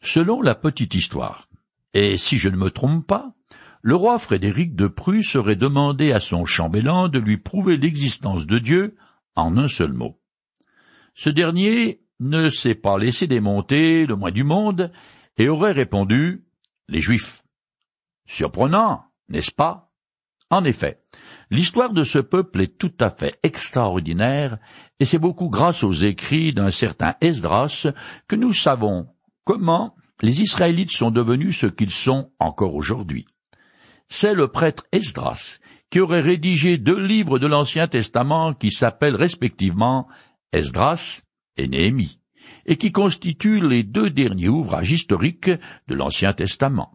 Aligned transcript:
selon 0.00 0.42
la 0.42 0.54
petite 0.54 0.94
histoire. 0.94 1.48
Et 1.94 2.16
si 2.16 2.38
je 2.38 2.48
ne 2.48 2.56
me 2.56 2.70
trompe 2.70 3.06
pas, 3.06 3.34
le 3.82 3.96
roi 3.96 4.18
Frédéric 4.18 4.74
de 4.76 4.86
Prusse 4.86 5.36
aurait 5.36 5.56
demandé 5.56 6.12
à 6.12 6.20
son 6.20 6.44
chambellan 6.44 7.08
de 7.08 7.18
lui 7.18 7.38
prouver 7.38 7.76
l'existence 7.76 8.46
de 8.46 8.58
Dieu 8.58 8.96
en 9.36 9.56
un 9.56 9.68
seul 9.68 9.92
mot. 9.92 10.20
Ce 11.14 11.30
dernier 11.30 12.02
ne 12.20 12.50
s'est 12.50 12.74
pas 12.74 12.98
laissé 12.98 13.26
démonter 13.26 14.06
le 14.06 14.16
moins 14.16 14.30
du 14.30 14.44
monde 14.44 14.92
et 15.38 15.48
aurait 15.48 15.72
répondu 15.72 16.44
Les 16.88 17.00
Juifs. 17.00 17.42
Surprenant, 18.26 19.04
n'est-ce 19.28 19.50
pas? 19.50 19.90
En 20.50 20.64
effet, 20.64 21.00
l'histoire 21.50 21.92
de 21.92 22.02
ce 22.02 22.18
peuple 22.18 22.62
est 22.62 22.76
tout 22.76 22.92
à 23.00 23.08
fait 23.08 23.38
extraordinaire, 23.42 24.58
et 24.98 25.04
c'est 25.04 25.18
beaucoup 25.18 25.48
grâce 25.48 25.84
aux 25.84 25.92
écrits 25.92 26.52
d'un 26.52 26.70
certain 26.70 27.14
Esdras 27.20 27.86
que 28.28 28.36
nous 28.36 28.52
savons 28.52 29.06
comment 29.50 29.96
les 30.22 30.42
Israélites 30.42 30.92
sont 30.92 31.10
devenus 31.10 31.58
ce 31.58 31.66
qu'ils 31.66 31.90
sont 31.90 32.30
encore 32.38 32.76
aujourd'hui. 32.76 33.24
C'est 34.08 34.32
le 34.32 34.46
prêtre 34.46 34.84
Esdras 34.92 35.58
qui 35.90 35.98
aurait 35.98 36.20
rédigé 36.20 36.78
deux 36.78 37.04
livres 37.04 37.40
de 37.40 37.48
l'Ancien 37.48 37.88
Testament 37.88 38.54
qui 38.54 38.70
s'appellent 38.70 39.16
respectivement 39.16 40.06
Esdras 40.52 41.22
et 41.56 41.66
Néhémie, 41.66 42.20
et 42.64 42.76
qui 42.76 42.92
constituent 42.92 43.60
les 43.60 43.82
deux 43.82 44.08
derniers 44.08 44.48
ouvrages 44.48 44.92
historiques 44.92 45.50
de 45.88 45.94
l'Ancien 45.96 46.32
Testament. 46.32 46.94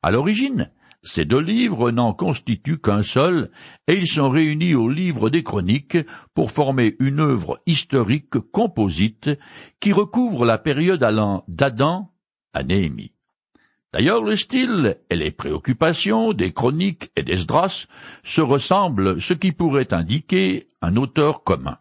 À 0.00 0.10
l'origine, 0.10 0.70
ces 1.04 1.24
deux 1.24 1.40
livres 1.40 1.90
n'en 1.90 2.14
constituent 2.14 2.80
qu'un 2.80 3.02
seul, 3.02 3.50
et 3.86 3.94
ils 3.94 4.08
sont 4.08 4.30
réunis 4.30 4.74
au 4.74 4.88
livre 4.88 5.30
des 5.30 5.42
chroniques 5.42 5.98
pour 6.32 6.50
former 6.50 6.96
une 6.98 7.20
œuvre 7.20 7.60
historique 7.66 8.38
composite 8.52 9.30
qui 9.80 9.92
recouvre 9.92 10.44
la 10.44 10.58
période 10.58 11.02
allant 11.02 11.44
d'Adam 11.46 12.10
à 12.54 12.62
Néhémie. 12.62 13.12
D'ailleurs, 13.92 14.24
le 14.24 14.34
style 14.34 14.96
et 15.08 15.14
les 15.14 15.30
préoccupations 15.30 16.32
des 16.32 16.52
chroniques 16.52 17.12
et 17.14 17.22
d'Esdras 17.22 17.86
se 18.24 18.40
ressemblent, 18.40 19.20
ce 19.20 19.34
qui 19.34 19.52
pourrait 19.52 19.92
indiquer 19.94 20.68
un 20.82 20.96
auteur 20.96 21.44
commun. 21.44 21.78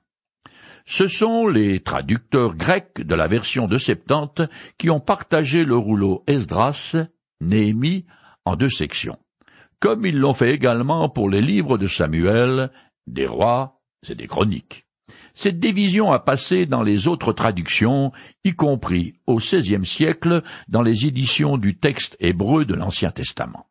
Ce 0.85 1.07
sont 1.07 1.47
les 1.47 1.79
traducteurs 1.79 2.55
grecs 2.55 3.01
de 3.01 3.15
la 3.15 3.27
version 3.27 3.67
de 3.67 3.77
Septante 3.77 4.41
qui 4.77 4.89
ont 4.89 4.99
partagé 4.99 5.63
le 5.63 5.77
rouleau 5.77 6.23
Esdras, 6.27 6.97
Néhémie, 7.41 8.05
en 8.45 8.55
deux 8.55 8.69
sections, 8.69 9.17
comme 9.79 10.05
ils 10.05 10.17
l'ont 10.17 10.33
fait 10.33 10.53
également 10.53 11.09
pour 11.09 11.29
les 11.29 11.41
livres 11.41 11.77
de 11.77 11.87
Samuel, 11.87 12.71
des 13.07 13.25
rois 13.25 13.81
et 14.07 14.15
des 14.15 14.27
chroniques. 14.27 14.85
Cette 15.33 15.59
division 15.59 16.11
a 16.11 16.19
passé 16.19 16.65
dans 16.65 16.83
les 16.83 17.07
autres 17.07 17.33
traductions, 17.33 18.11
y 18.43 18.53
compris 18.53 19.15
au 19.25 19.37
XVIe 19.37 19.85
siècle 19.85 20.43
dans 20.67 20.81
les 20.81 21.05
éditions 21.07 21.57
du 21.57 21.77
texte 21.77 22.15
hébreu 22.19 22.65
de 22.65 22.75
l'Ancien 22.75 23.11
Testament. 23.11 23.67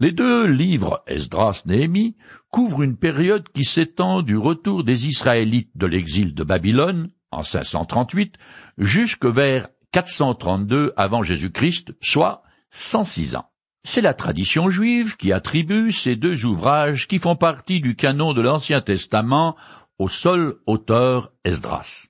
Les 0.00 0.12
deux 0.12 0.46
livres 0.46 1.02
Esdras-Néhémie 1.08 2.16
couvrent 2.50 2.82
une 2.82 2.96
période 2.96 3.48
qui 3.52 3.64
s'étend 3.64 4.22
du 4.22 4.36
retour 4.36 4.84
des 4.84 5.08
Israélites 5.08 5.72
de 5.74 5.86
l'exil 5.86 6.34
de 6.34 6.44
Babylone 6.44 7.10
en 7.32 7.42
538 7.42 8.36
jusque 8.76 9.24
vers 9.24 9.68
432 9.90 10.92
avant 10.96 11.22
Jésus-Christ, 11.22 11.94
soit 12.00 12.42
106 12.70 13.36
ans. 13.36 13.50
C'est 13.90 14.02
la 14.02 14.12
tradition 14.12 14.68
juive 14.68 15.16
qui 15.16 15.32
attribue 15.32 15.92
ces 15.92 16.14
deux 16.14 16.44
ouvrages 16.44 17.08
qui 17.08 17.18
font 17.18 17.36
partie 17.36 17.80
du 17.80 17.96
canon 17.96 18.34
de 18.34 18.42
l'Ancien 18.42 18.82
Testament 18.82 19.56
au 19.98 20.08
seul 20.08 20.56
auteur 20.66 21.32
Esdras. 21.42 22.08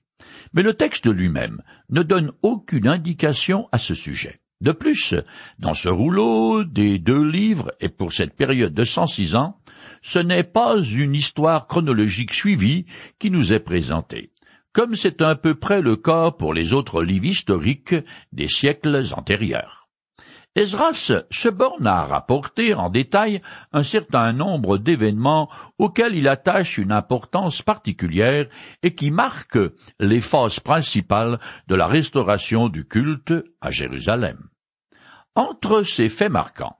Mais 0.51 0.61
le 0.61 0.73
texte 0.73 1.07
lui-même 1.07 1.61
ne 1.89 2.03
donne 2.03 2.33
aucune 2.41 2.89
indication 2.89 3.69
à 3.71 3.77
ce 3.77 3.95
sujet. 3.95 4.41
De 4.59 4.73
plus, 4.73 5.15
dans 5.59 5.73
ce 5.73 5.87
rouleau 5.87 6.65
des 6.65 6.99
deux 6.99 7.23
livres, 7.23 7.71
et 7.79 7.87
pour 7.87 8.11
cette 8.11 8.35
période 8.35 8.73
de 8.73 8.83
106 8.83 9.37
ans, 9.37 9.57
ce 10.01 10.19
n'est 10.19 10.43
pas 10.43 10.81
une 10.81 11.15
histoire 11.15 11.65
chronologique 11.65 12.33
suivie 12.33 12.87
qui 13.19 13.31
nous 13.31 13.53
est 13.53 13.61
présentée, 13.61 14.33
comme 14.73 14.97
c'est 14.97 15.21
à 15.21 15.35
peu 15.35 15.55
près 15.55 15.81
le 15.81 15.95
cas 15.95 16.31
pour 16.31 16.53
les 16.53 16.73
autres 16.73 17.01
livres 17.03 17.27
historiques 17.27 17.95
des 18.33 18.49
siècles 18.49 19.01
antérieurs. 19.15 19.78
Esdras 20.55 21.11
se 21.29 21.49
borne 21.49 21.85
à 21.85 22.05
rapporter 22.05 22.73
en 22.73 22.89
détail 22.89 23.41
un 23.71 23.83
certain 23.83 24.33
nombre 24.33 24.79
d'événements 24.79 25.49
auxquels 25.77 26.15
il 26.15 26.27
attache 26.27 26.79
une 26.79 26.91
importance 26.91 27.61
particulière 27.61 28.47
et 28.81 28.95
qui 28.95 29.11
marquent 29.11 29.71
les 29.99 30.21
phases 30.21 30.59
principales 30.59 31.39
de 31.67 31.75
la 31.75 31.85
restauration 31.85 32.67
du 32.67 32.85
culte 32.85 33.33
à 33.61 33.69
Jérusalem. 33.69 34.49
Entre 35.35 35.83
ces 35.83 36.09
faits 36.09 36.31
marquants, 36.31 36.77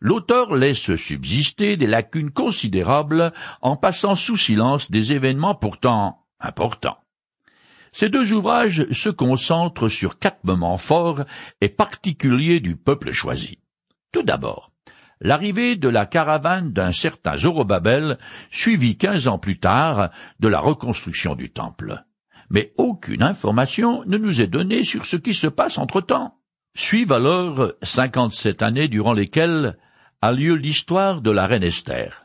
l'auteur 0.00 0.54
laisse 0.56 0.96
subsister 0.96 1.76
des 1.76 1.86
lacunes 1.86 2.32
considérables 2.32 3.32
en 3.60 3.76
passant 3.76 4.16
sous 4.16 4.36
silence 4.36 4.90
des 4.90 5.12
événements 5.12 5.54
pourtant 5.54 6.26
importants. 6.40 6.98
Ces 7.92 8.08
deux 8.08 8.32
ouvrages 8.32 8.86
se 8.90 9.10
concentrent 9.10 9.88
sur 9.88 10.18
quatre 10.18 10.44
moments 10.44 10.78
forts 10.78 11.24
et 11.60 11.68
particuliers 11.68 12.60
du 12.60 12.76
peuple 12.76 13.12
choisi. 13.12 13.58
Tout 14.12 14.22
d'abord, 14.22 14.72
l'arrivée 15.20 15.76
de 15.76 15.88
la 15.88 16.06
caravane 16.06 16.72
d'un 16.72 16.92
certain 16.92 17.36
Zorobabel, 17.36 18.18
suivi 18.50 18.96
quinze 18.96 19.28
ans 19.28 19.38
plus 19.38 19.58
tard 19.58 20.10
de 20.40 20.48
la 20.48 20.58
reconstruction 20.58 21.34
du 21.34 21.50
temple. 21.50 22.02
Mais 22.48 22.72
aucune 22.76 23.22
information 23.22 24.04
ne 24.06 24.18
nous 24.18 24.42
est 24.42 24.46
donnée 24.46 24.84
sur 24.84 25.04
ce 25.04 25.16
qui 25.16 25.34
se 25.34 25.46
passe 25.46 25.78
entre-temps. 25.78 26.38
Suivent 26.74 27.12
alors 27.12 27.72
cinquante-sept 27.82 28.62
années 28.62 28.88
durant 28.88 29.12
lesquelles 29.12 29.78
a 30.22 30.32
lieu 30.32 30.54
l'histoire 30.54 31.20
de 31.20 31.30
la 31.30 31.46
reine 31.46 31.62
Esther. 31.62 32.21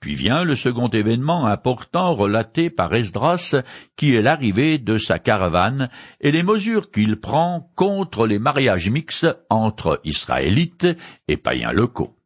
Puis 0.00 0.14
vient 0.14 0.44
le 0.44 0.56
second 0.56 0.88
événement 0.88 1.46
important 1.46 2.14
relaté 2.14 2.70
par 2.70 2.94
Esdras, 2.94 3.54
qui 3.96 4.14
est 4.14 4.22
l'arrivée 4.22 4.78
de 4.78 4.96
sa 4.96 5.18
caravane 5.18 5.90
et 6.22 6.32
les 6.32 6.42
mesures 6.42 6.90
qu'il 6.90 7.20
prend 7.20 7.70
contre 7.76 8.26
les 8.26 8.38
mariages 8.38 8.88
mixtes 8.88 9.26
entre 9.50 10.00
Israélites 10.04 10.86
et 11.28 11.36
païens 11.36 11.72
locaux. 11.72 12.16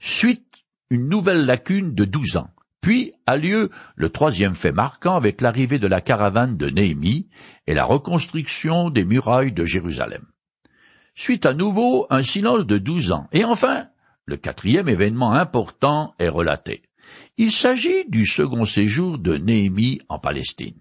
Suite 0.00 0.64
une 0.90 1.08
nouvelle 1.08 1.46
lacune 1.46 1.94
de 1.94 2.04
douze 2.04 2.36
ans. 2.36 2.50
Puis 2.80 3.12
a 3.26 3.36
lieu 3.36 3.70
le 3.94 4.10
troisième 4.10 4.56
fait 4.56 4.72
marquant 4.72 5.14
avec 5.14 5.40
l'arrivée 5.40 5.78
de 5.78 5.86
la 5.86 6.00
caravane 6.00 6.56
de 6.56 6.68
Néhémie 6.68 7.28
et 7.68 7.74
la 7.74 7.84
reconstruction 7.84 8.90
des 8.90 9.04
murailles 9.04 9.52
de 9.52 9.64
Jérusalem. 9.64 10.26
Suite 11.14 11.46
à 11.46 11.54
nouveau 11.54 12.08
un 12.10 12.24
silence 12.24 12.66
de 12.66 12.78
douze 12.78 13.12
ans. 13.12 13.28
Et 13.30 13.44
enfin, 13.44 13.86
le 14.26 14.36
quatrième 14.36 14.88
événement 14.88 15.32
important 15.32 16.14
est 16.18 16.28
relaté. 16.28 16.82
Il 17.36 17.50
s'agit 17.50 18.04
du 18.08 18.26
second 18.26 18.64
séjour 18.64 19.18
de 19.18 19.36
Néhémie 19.36 20.00
en 20.08 20.18
Palestine. 20.18 20.78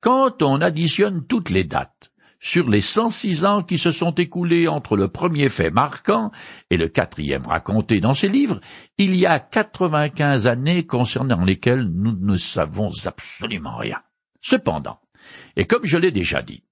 Quand 0.00 0.42
on 0.42 0.60
additionne 0.60 1.26
toutes 1.26 1.50
les 1.50 1.64
dates, 1.64 2.12
sur 2.38 2.68
les 2.68 2.80
cent 2.80 3.10
six 3.10 3.44
ans 3.44 3.62
qui 3.62 3.78
se 3.78 3.90
sont 3.90 4.12
écoulés 4.12 4.68
entre 4.68 4.96
le 4.96 5.08
premier 5.08 5.48
fait 5.48 5.70
marquant 5.70 6.30
et 6.70 6.76
le 6.76 6.88
quatrième 6.88 7.46
raconté 7.46 8.00
dans 8.00 8.14
ces 8.14 8.28
livres, 8.28 8.60
il 8.98 9.16
y 9.16 9.26
a 9.26 9.40
quatre-vingt-quinze 9.40 10.46
années 10.46 10.86
concernant 10.86 11.44
lesquelles 11.44 11.88
nous 11.88 12.16
ne 12.16 12.36
savons 12.36 12.90
absolument 13.04 13.76
rien. 13.76 14.00
Cependant, 14.40 15.00
et 15.56 15.66
comme 15.66 15.84
je 15.84 15.98
l'ai 15.98 16.12
déjà 16.12 16.42
dit, 16.42 16.62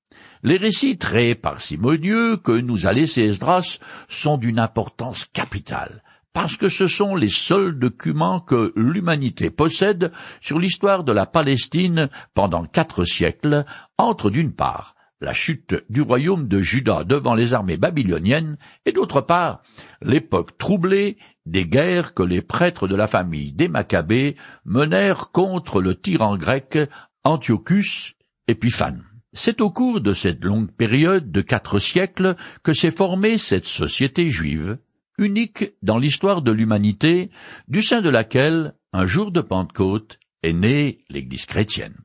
les 0.43 0.59
récits 0.59 0.99
très 0.99 1.35
parcimonieux 1.35 2.37
que 2.37 2.53
nous 2.53 2.87
a 2.87 2.93
laissés 2.93 3.23
Esdras 3.23 3.79
sont 4.09 4.37
d'une 4.37 4.59
importance 4.59 5.25
capitale, 5.25 6.03
parce 6.35 6.57
que 6.59 6.69
ce 6.69 6.87
sont 6.87 7.15
les 7.15 7.31
seuls 7.31 7.79
documents 7.79 8.41
que 8.41 8.73
l'humanité 8.77 9.51
possède 9.51 10.13
sur 10.43 10.59
l'histoire 10.59 11.05
de 11.05 11.13
la 11.13 11.25
Palestine 11.25 12.11
pendant 12.35 12.65
quatre 12.65 13.05
siècles, 13.05 13.65
entre 13.97 14.29
d'une 14.29 14.53
part 14.53 14.95
la 15.21 15.33
chute 15.33 15.75
du 15.89 16.03
royaume 16.03 16.49
de 16.49 16.61
Juda 16.61 17.05
devant 17.05 17.35
les 17.35 17.55
armées 17.55 17.79
babyloniennes, 17.79 18.59
et 18.85 18.93
d'autre 18.93 19.21
part 19.23 19.63
l'époque 20.03 20.59
troublée 20.59 21.17
des 21.47 21.67
guerres 21.67 22.15
que 22.15 22.23
les 22.23 22.43
prêtres 22.43 22.89
de 22.89 22.97
la 22.97 23.07
famille 23.07 23.53
des 23.53 23.69
Maccabées 23.69 24.37
menèrent 24.65 25.31
contre 25.31 25.81
le 25.81 25.95
tyran 25.95 26.37
grec 26.37 26.79
Antiochus 27.23 28.17
Épiphane. 28.49 29.05
C'est 29.33 29.61
au 29.61 29.71
cours 29.71 30.01
de 30.01 30.13
cette 30.13 30.45
longue 30.45 30.71
période 30.71 31.31
de 31.31 31.41
quatre 31.41 31.79
siècles 31.79 32.37
que 32.63 32.73
s'est 32.73 32.91
formée 32.91 33.39
cette 33.39 33.67
société 33.67 34.31
juive, 34.31 34.79
unique 35.19 35.73
dans 35.83 35.99
l'histoire 35.99 36.43
de 36.43 36.53
l'humanité, 36.53 37.31
du 37.69 37.83
sein 37.83 38.01
de 38.01 38.11
laquelle, 38.11 38.75
un 38.93 39.07
jour 39.07 39.31
de 39.31 39.41
Pentecôte, 39.41 40.19
est 40.43 40.53
née 40.53 41.05
l'Église 41.09 41.47
chrétienne, 41.47 41.97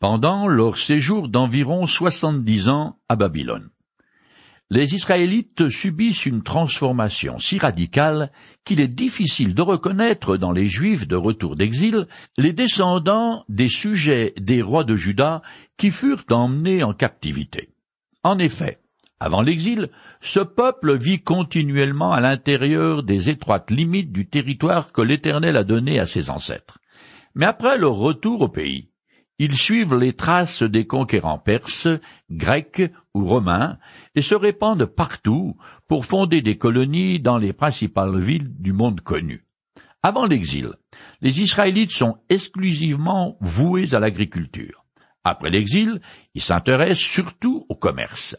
pendant 0.00 0.48
leur 0.48 0.78
séjour 0.78 1.28
d'environ 1.28 1.86
soixante-dix 1.86 2.68
ans 2.68 2.98
à 3.08 3.16
Babylone. 3.16 3.70
Les 4.70 4.94
Israélites 4.94 5.68
subissent 5.68 6.26
une 6.26 6.42
transformation 6.42 7.38
si 7.38 7.58
radicale 7.58 8.32
qu'il 8.64 8.80
est 8.80 8.88
difficile 8.88 9.54
de 9.54 9.62
reconnaître 9.62 10.36
dans 10.38 10.52
les 10.52 10.66
Juifs 10.66 11.06
de 11.06 11.16
retour 11.16 11.54
d'exil 11.54 12.06
les 12.38 12.54
descendants 12.54 13.44
des 13.48 13.68
sujets 13.68 14.32
des 14.40 14.62
rois 14.62 14.84
de 14.84 14.96
Juda 14.96 15.42
qui 15.76 15.90
furent 15.90 16.24
emmenés 16.30 16.82
en 16.82 16.94
captivité. 16.94 17.68
En 18.22 18.38
effet, 18.38 18.80
Avant 19.24 19.40
l'exil, 19.40 19.88
ce 20.20 20.40
peuple 20.40 20.98
vit 20.98 21.22
continuellement 21.22 22.12
à 22.12 22.20
l'intérieur 22.20 23.02
des 23.02 23.30
étroites 23.30 23.70
limites 23.70 24.12
du 24.12 24.28
territoire 24.28 24.92
que 24.92 25.00
l'Éternel 25.00 25.56
a 25.56 25.64
donné 25.64 25.98
à 25.98 26.04
ses 26.04 26.28
ancêtres. 26.28 26.78
Mais 27.34 27.46
après 27.46 27.78
leur 27.78 27.94
retour 27.94 28.42
au 28.42 28.50
pays, 28.50 28.90
ils 29.38 29.56
suivent 29.56 29.94
les 29.94 30.12
traces 30.12 30.62
des 30.62 30.86
conquérants 30.86 31.38
perses, 31.38 31.88
grecs 32.30 32.82
ou 33.14 33.24
romains 33.24 33.78
et 34.14 34.20
se 34.20 34.34
répandent 34.34 34.84
partout 34.84 35.56
pour 35.88 36.04
fonder 36.04 36.42
des 36.42 36.58
colonies 36.58 37.18
dans 37.18 37.38
les 37.38 37.54
principales 37.54 38.20
villes 38.20 38.54
du 38.60 38.74
monde 38.74 39.00
connu. 39.00 39.46
Avant 40.02 40.26
l'exil, 40.26 40.68
les 41.22 41.40
Israélites 41.40 41.92
sont 41.92 42.18
exclusivement 42.28 43.38
voués 43.40 43.94
à 43.94 44.00
l'agriculture. 44.00 44.84
Après 45.24 45.48
l'exil, 45.48 46.02
ils 46.34 46.42
s'intéressent 46.42 46.98
surtout 46.98 47.64
au 47.70 47.74
commerce 47.74 48.36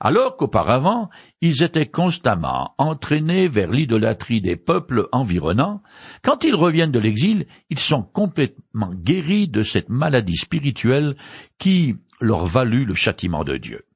alors 0.00 0.36
qu'auparavant 0.36 1.10
ils 1.40 1.62
étaient 1.62 1.90
constamment 1.90 2.74
entraînés 2.78 3.48
vers 3.48 3.70
l'idolâtrie 3.70 4.40
des 4.40 4.56
peuples 4.56 5.08
environnants, 5.12 5.82
quand 6.22 6.44
ils 6.44 6.54
reviennent 6.54 6.92
de 6.92 6.98
l'exil, 6.98 7.46
ils 7.70 7.78
sont 7.78 8.02
complètement 8.02 8.90
guéris 8.92 9.48
de 9.48 9.62
cette 9.62 9.88
maladie 9.88 10.36
spirituelle 10.36 11.16
qui 11.58 11.96
leur 12.20 12.46
valut 12.46 12.84
le 12.84 12.94
châtiment 12.94 13.44
de 13.44 13.56
Dieu. 13.56 13.86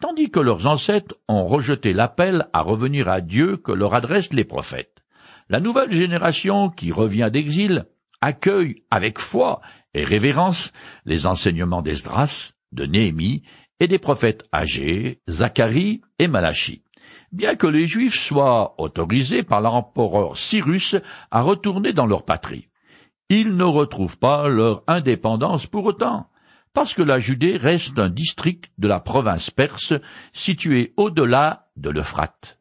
Tandis 0.00 0.30
que 0.30 0.40
leurs 0.40 0.66
ancêtres 0.66 1.14
ont 1.28 1.46
rejeté 1.46 1.92
l'appel 1.92 2.48
à 2.52 2.62
revenir 2.62 3.08
à 3.08 3.20
Dieu 3.20 3.56
que 3.56 3.70
leur 3.70 3.94
adressent 3.94 4.32
les 4.32 4.44
prophètes. 4.44 5.02
La 5.48 5.60
nouvelle 5.60 5.92
génération 5.92 6.70
qui 6.70 6.90
revient 6.90 7.30
d'exil 7.32 7.86
accueille 8.20 8.82
avec 8.90 9.18
foi 9.18 9.60
et 9.94 10.04
révérence 10.04 10.72
les 11.04 11.26
enseignements 11.26 11.82
d'Esdras, 11.82 12.52
de 12.72 12.86
Néhémie 12.86 13.42
et 13.82 13.88
des 13.88 13.98
prophètes 13.98 14.44
âgés, 14.54 15.18
Zacharie 15.28 16.02
et 16.20 16.28
Malachie. 16.28 16.84
Bien 17.32 17.56
que 17.56 17.66
les 17.66 17.88
Juifs 17.88 18.14
soient 18.14 18.80
autorisés 18.80 19.42
par 19.42 19.60
l'empereur 19.60 20.36
Cyrus 20.36 20.94
à 21.32 21.42
retourner 21.42 21.92
dans 21.92 22.06
leur 22.06 22.24
patrie, 22.24 22.68
ils 23.28 23.56
ne 23.56 23.64
retrouvent 23.64 24.20
pas 24.20 24.48
leur 24.48 24.84
indépendance 24.86 25.66
pour 25.66 25.84
autant, 25.84 26.28
parce 26.72 26.94
que 26.94 27.02
la 27.02 27.18
Judée 27.18 27.56
reste 27.56 27.98
un 27.98 28.08
district 28.08 28.70
de 28.78 28.86
la 28.86 29.00
province 29.00 29.50
perse 29.50 29.94
situé 30.32 30.94
au-delà 30.96 31.66
de 31.76 31.90
l'Euphrate. 31.90 32.60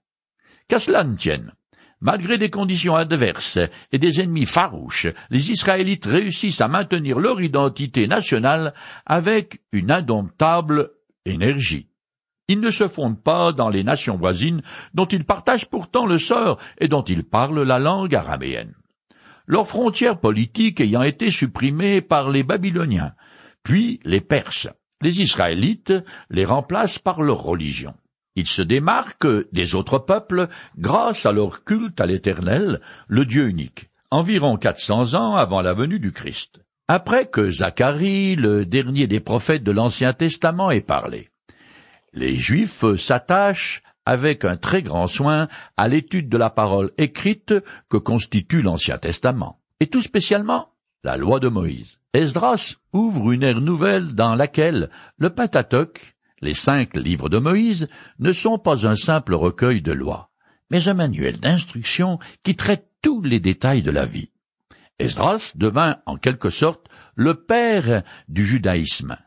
Qu'à 0.68 0.80
cela 0.80 1.04
ne 1.04 1.18
tienne, 1.18 1.54
Malgré 2.04 2.40
des 2.40 2.50
conditions 2.50 2.96
adverses 2.96 3.60
et 3.92 4.00
des 4.00 4.22
ennemis 4.22 4.48
farouches, 4.48 5.06
les 5.30 5.52
Israélites 5.52 6.08
réussissent 6.08 6.60
à 6.60 6.68
maintenir 6.68 7.20
leur 7.20 7.42
identité 7.42 8.08
nationale 8.08 8.74
avec 9.06 9.62
une 9.72 9.92
indomptable 9.92 10.90
énergie. 11.26 11.88
Ils 12.48 12.60
ne 12.60 12.72
se 12.72 12.88
fondent 12.88 13.22
pas 13.22 13.54
dans 13.54 13.70
les 13.70 13.84
nations 13.84 14.18
voisines 14.18 14.62
dont 14.94 15.06
ils 15.06 15.24
partagent 15.24 15.70
pourtant 15.70 16.06
le 16.06 16.18
sort 16.18 16.60
et 16.80 16.88
dont 16.88 17.04
ils 17.04 17.24
parlent 17.24 17.64
la 17.64 17.80
langue 17.80 18.16
araméenne. 18.16 18.74
Leurs 19.48 19.68
frontières 19.68 20.20
politiques 20.20 20.82
ayant 20.82 21.04
été 21.04 21.32
supprimées 21.32 22.02
par 22.02 22.30
les 22.30 22.44
Babyloniens, 22.44 23.14
puis 23.64 24.00
les 24.04 24.22
Perses, 24.22 24.68
les 25.02 25.22
Israélites 25.22 25.94
les 26.30 26.46
remplacent 26.46 27.00
par 27.00 27.22
leur 27.22 27.42
religion. 27.42 27.94
Ils 28.36 28.48
se 28.48 28.62
démarquent 28.62 29.52
des 29.52 29.76
autres 29.76 30.00
peuples 30.00 30.48
grâce 30.78 31.26
à 31.26 31.32
leur 31.32 31.64
culte 31.64 32.00
à 32.00 32.06
l'Éternel, 32.06 32.82
le 33.08 33.26
Dieu 33.26 33.48
unique, 33.48 33.90
environ 34.10 34.58
quatre 34.58 34.80
cents 34.80 35.16
ans 35.16 35.36
avant 35.36 35.62
la 35.62 35.74
venue 35.74 36.00
du 36.00 36.12
Christ 36.12 36.61
après 36.88 37.28
que 37.28 37.50
Zacharie, 37.50 38.36
le 38.36 38.66
dernier 38.66 39.08
des 39.08 39.20
prophètes 39.20 39.64
de 39.64 39.72
l'Ancien 39.72 40.14
Testament, 40.14 40.72
ait 40.72 40.82
parlé. 40.82 41.30
Les 42.14 42.36
Juifs 42.36 42.84
s'attachent 42.98 43.82
avec 44.06 44.46
un 44.46 44.58
très 44.58 44.82
grand 44.82 45.08
soin 45.08 45.48
à 45.78 45.88
l'étude 45.88 46.30
de 46.30 46.38
la 46.38 46.50
parole 46.50 46.92
écrite 46.98 47.54
que 47.90 47.98
constitue 47.98 48.62
l'Ancien 48.62 48.98
Testament, 48.98 49.60
et 49.80 49.88
tout 49.88 50.02
spécialement 50.02 50.70
la 51.04 51.18
loi 51.18 51.40
de 51.40 51.48
Moïse. 51.48 51.98
Esdras 52.14 52.76
ouvre 52.94 53.32
une 53.32 53.44
ère 53.44 53.62
nouvelle 53.62 54.14
dans 54.14 54.36
laquelle 54.36 54.90
le 55.18 55.30
Pentateuque, 55.30 56.16
les 56.42 56.54
cinq 56.54 56.98
livres 56.98 57.30
de 57.30 57.38
Moïse, 57.38 57.88
ne 58.20 58.34
sont 58.34 58.60
pas 58.60 58.86
un 58.88 58.96
simple 58.96 59.34
recueil 59.34 59.82
de 59.82 59.94
lois, 59.94 60.30
mais 60.70 60.88
un 60.88 60.94
manuel 60.94 61.40
d'instruction 61.40 62.20
qui 62.44 62.56
traite 62.56 62.88
tous 63.02 63.22
les 63.22 63.40
détails 63.40 63.82
de 63.82 63.92
la 63.92 64.06
vie. 64.06 64.30
Esdras 65.02 65.54
devint 65.56 65.98
en 66.06 66.18
quelque 66.18 66.50
sorte 66.50 66.88
le 67.16 67.34
père 67.34 68.04
du 68.28 68.46
judaïsme. 68.46 69.18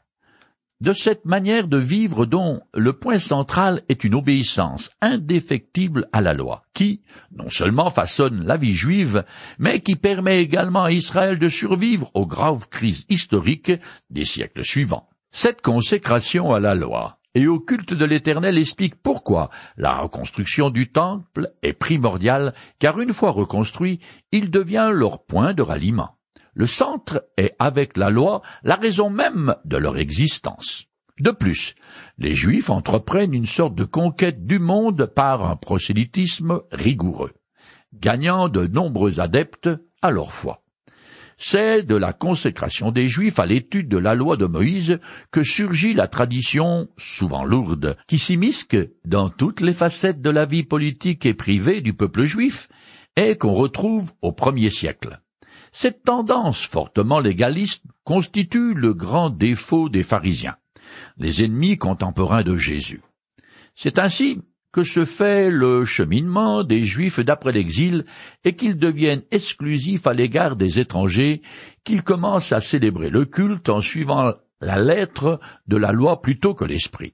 De 0.80 0.92
cette 0.92 1.24
manière 1.24 1.66
de 1.66 1.78
vivre 1.78 2.26
dont 2.26 2.60
le 2.74 2.92
point 2.92 3.18
central 3.18 3.82
est 3.88 4.04
une 4.04 4.14
obéissance 4.14 4.90
indéfectible 5.00 6.08
à 6.12 6.20
la 6.20 6.34
loi, 6.34 6.62
qui 6.74 7.02
non 7.32 7.48
seulement 7.48 7.90
façonne 7.90 8.44
la 8.44 8.56
vie 8.56 8.74
juive, 8.74 9.24
mais 9.58 9.80
qui 9.80 9.96
permet 9.96 10.42
également 10.42 10.84
à 10.84 10.92
Israël 10.92 11.38
de 11.38 11.48
survivre 11.48 12.10
aux 12.14 12.26
graves 12.26 12.68
crises 12.68 13.06
historiques 13.08 13.72
des 14.10 14.24
siècles 14.24 14.64
suivants. 14.64 15.08
Cette 15.30 15.62
consécration 15.62 16.52
à 16.52 16.60
la 16.60 16.74
loi 16.74 17.18
et 17.34 17.46
au 17.46 17.58
culte 17.60 17.94
de 17.94 18.04
l'Éternel 18.04 18.58
explique 18.58 18.94
pourquoi 18.94 19.50
la 19.76 19.98
reconstruction 19.98 20.70
du 20.70 20.90
temple 20.90 21.52
est 21.62 21.72
primordiale, 21.72 22.54
car 22.78 23.00
une 23.00 23.12
fois 23.12 23.30
reconstruit, 23.30 24.00
il 24.32 24.50
devient 24.50 24.90
leur 24.92 25.24
point 25.24 25.52
de 25.52 25.62
ralliement. 25.62 26.16
Le 26.54 26.66
centre 26.66 27.24
est, 27.36 27.54
avec 27.58 27.96
la 27.96 28.10
loi, 28.10 28.42
la 28.62 28.76
raison 28.76 29.10
même 29.10 29.56
de 29.64 29.76
leur 29.76 29.98
existence. 29.98 30.86
De 31.20 31.30
plus, 31.30 31.74
les 32.18 32.32
Juifs 32.32 32.70
entreprennent 32.70 33.34
une 33.34 33.46
sorte 33.46 33.74
de 33.74 33.84
conquête 33.84 34.46
du 34.46 34.58
monde 34.58 35.06
par 35.06 35.48
un 35.48 35.56
prosélytisme 35.56 36.60
rigoureux, 36.72 37.32
gagnant 37.92 38.48
de 38.48 38.66
nombreux 38.66 39.20
adeptes 39.20 39.70
à 40.02 40.10
leur 40.10 40.32
foi. 40.32 40.63
C'est 41.36 41.82
de 41.82 41.96
la 41.96 42.12
consécration 42.12 42.90
des 42.90 43.08
Juifs 43.08 43.38
à 43.38 43.46
l'étude 43.46 43.88
de 43.88 43.98
la 43.98 44.14
loi 44.14 44.36
de 44.36 44.46
Moïse 44.46 44.98
que 45.30 45.42
surgit 45.42 45.94
la 45.94 46.06
tradition, 46.06 46.88
souvent 46.96 47.44
lourde, 47.44 47.96
qui 48.06 48.18
s'immisque 48.18 48.76
dans 49.04 49.30
toutes 49.30 49.60
les 49.60 49.74
facettes 49.74 50.20
de 50.20 50.30
la 50.30 50.46
vie 50.46 50.64
politique 50.64 51.26
et 51.26 51.34
privée 51.34 51.80
du 51.80 51.92
peuple 51.92 52.24
juif, 52.24 52.68
et 53.16 53.36
qu'on 53.36 53.52
retrouve 53.52 54.12
au 54.22 54.32
premier 54.32 54.70
siècle. 54.70 55.20
Cette 55.72 56.04
tendance 56.04 56.64
fortement 56.64 57.18
légaliste 57.18 57.82
constitue 58.04 58.74
le 58.74 58.94
grand 58.94 59.30
défaut 59.30 59.88
des 59.88 60.04
pharisiens, 60.04 60.56
les 61.18 61.42
ennemis 61.42 61.76
contemporains 61.76 62.42
de 62.42 62.56
Jésus. 62.56 63.02
C'est 63.74 63.98
ainsi 63.98 64.40
que 64.74 64.82
se 64.82 65.04
fait 65.04 65.50
le 65.50 65.84
cheminement 65.84 66.64
des 66.64 66.84
Juifs 66.84 67.20
d'après 67.20 67.52
l'exil 67.52 68.04
et 68.42 68.56
qu'ils 68.56 68.76
deviennent 68.76 69.22
exclusifs 69.30 70.08
à 70.08 70.14
l'égard 70.14 70.56
des 70.56 70.80
étrangers, 70.80 71.42
qu'ils 71.84 72.02
commencent 72.02 72.50
à 72.50 72.60
célébrer 72.60 73.08
le 73.08 73.24
culte 73.24 73.68
en 73.68 73.80
suivant 73.80 74.32
la 74.60 74.80
lettre 74.80 75.38
de 75.68 75.76
la 75.76 75.92
loi 75.92 76.20
plutôt 76.20 76.54
que 76.54 76.64
l'esprit, 76.64 77.12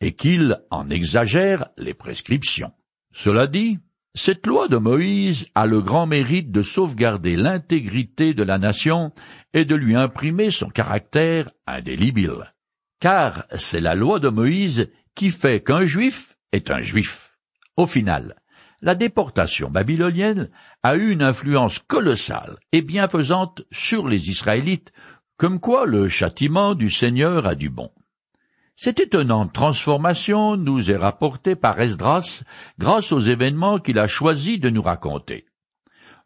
et 0.00 0.16
qu'ils 0.16 0.60
en 0.72 0.90
exagèrent 0.90 1.68
les 1.78 1.94
prescriptions. 1.94 2.72
Cela 3.14 3.46
dit, 3.46 3.78
cette 4.14 4.44
loi 4.44 4.66
de 4.66 4.76
Moïse 4.76 5.46
a 5.54 5.66
le 5.66 5.82
grand 5.82 6.08
mérite 6.08 6.50
de 6.50 6.62
sauvegarder 6.62 7.36
l'intégrité 7.36 8.34
de 8.34 8.42
la 8.42 8.58
nation 8.58 9.12
et 9.54 9.64
de 9.64 9.76
lui 9.76 9.94
imprimer 9.94 10.50
son 10.50 10.70
caractère 10.70 11.52
indélébile. 11.68 12.52
Car 12.98 13.46
c'est 13.54 13.80
la 13.80 13.94
loi 13.94 14.18
de 14.18 14.28
Moïse 14.28 14.88
qui 15.14 15.30
fait 15.30 15.62
qu'un 15.62 15.84
juif 15.84 16.35
est 16.52 16.70
un 16.70 16.80
juif. 16.80 17.36
Au 17.76 17.86
final, 17.86 18.36
la 18.82 18.94
déportation 18.94 19.70
babylonienne 19.70 20.50
a 20.82 20.96
eu 20.96 21.10
une 21.10 21.22
influence 21.22 21.78
colossale 21.78 22.58
et 22.72 22.82
bienfaisante 22.82 23.62
sur 23.70 24.08
les 24.08 24.30
Israélites, 24.30 24.92
comme 25.36 25.60
quoi 25.60 25.86
le 25.86 26.08
châtiment 26.08 26.74
du 26.74 26.90
Seigneur 26.90 27.46
a 27.46 27.54
du 27.54 27.70
bon. 27.70 27.90
Cette 28.76 29.00
étonnante 29.00 29.54
transformation 29.54 30.56
nous 30.56 30.90
est 30.90 30.96
rapportée 30.96 31.54
par 31.54 31.80
Esdras 31.80 32.42
grâce 32.78 33.10
aux 33.10 33.20
événements 33.20 33.78
qu'il 33.78 33.98
a 33.98 34.06
choisi 34.06 34.58
de 34.58 34.68
nous 34.68 34.82
raconter. 34.82 35.46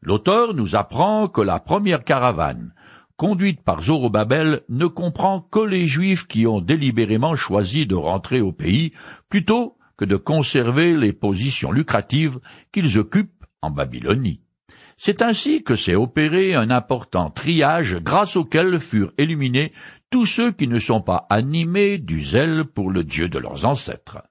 L'auteur 0.02 0.54
nous 0.54 0.74
apprend 0.74 1.28
que 1.28 1.40
la 1.40 1.60
première 1.60 2.02
caravane, 2.02 2.74
conduite 3.16 3.62
par 3.62 3.82
Zorobabel, 3.82 4.62
ne 4.68 4.86
comprend 4.86 5.40
que 5.40 5.60
les 5.60 5.86
Juifs 5.86 6.26
qui 6.26 6.46
ont 6.46 6.60
délibérément 6.60 7.36
choisi 7.36 7.86
de 7.86 7.94
rentrer 7.94 8.40
au 8.40 8.50
pays 8.50 8.92
plutôt 9.28 9.76
que 10.00 10.06
de 10.06 10.16
conserver 10.16 10.96
les 10.96 11.12
positions 11.12 11.72
lucratives 11.72 12.40
qu'ils 12.72 12.96
occupent 12.96 13.44
en 13.60 13.70
Babylonie. 13.70 14.40
C'est 14.96 15.20
ainsi 15.20 15.62
que 15.62 15.76
s'est 15.76 15.94
opéré 15.94 16.54
un 16.54 16.70
important 16.70 17.28
triage 17.28 17.98
grâce 18.00 18.34
auquel 18.34 18.80
furent 18.80 19.12
éliminés 19.18 19.72
tous 20.08 20.24
ceux 20.24 20.52
qui 20.52 20.68
ne 20.68 20.78
sont 20.78 21.02
pas 21.02 21.26
animés 21.28 21.98
du 21.98 22.22
zèle 22.22 22.64
pour 22.64 22.90
le 22.90 23.04
Dieu 23.04 23.28
de 23.28 23.38
leurs 23.38 23.66
ancêtres. 23.66 24.22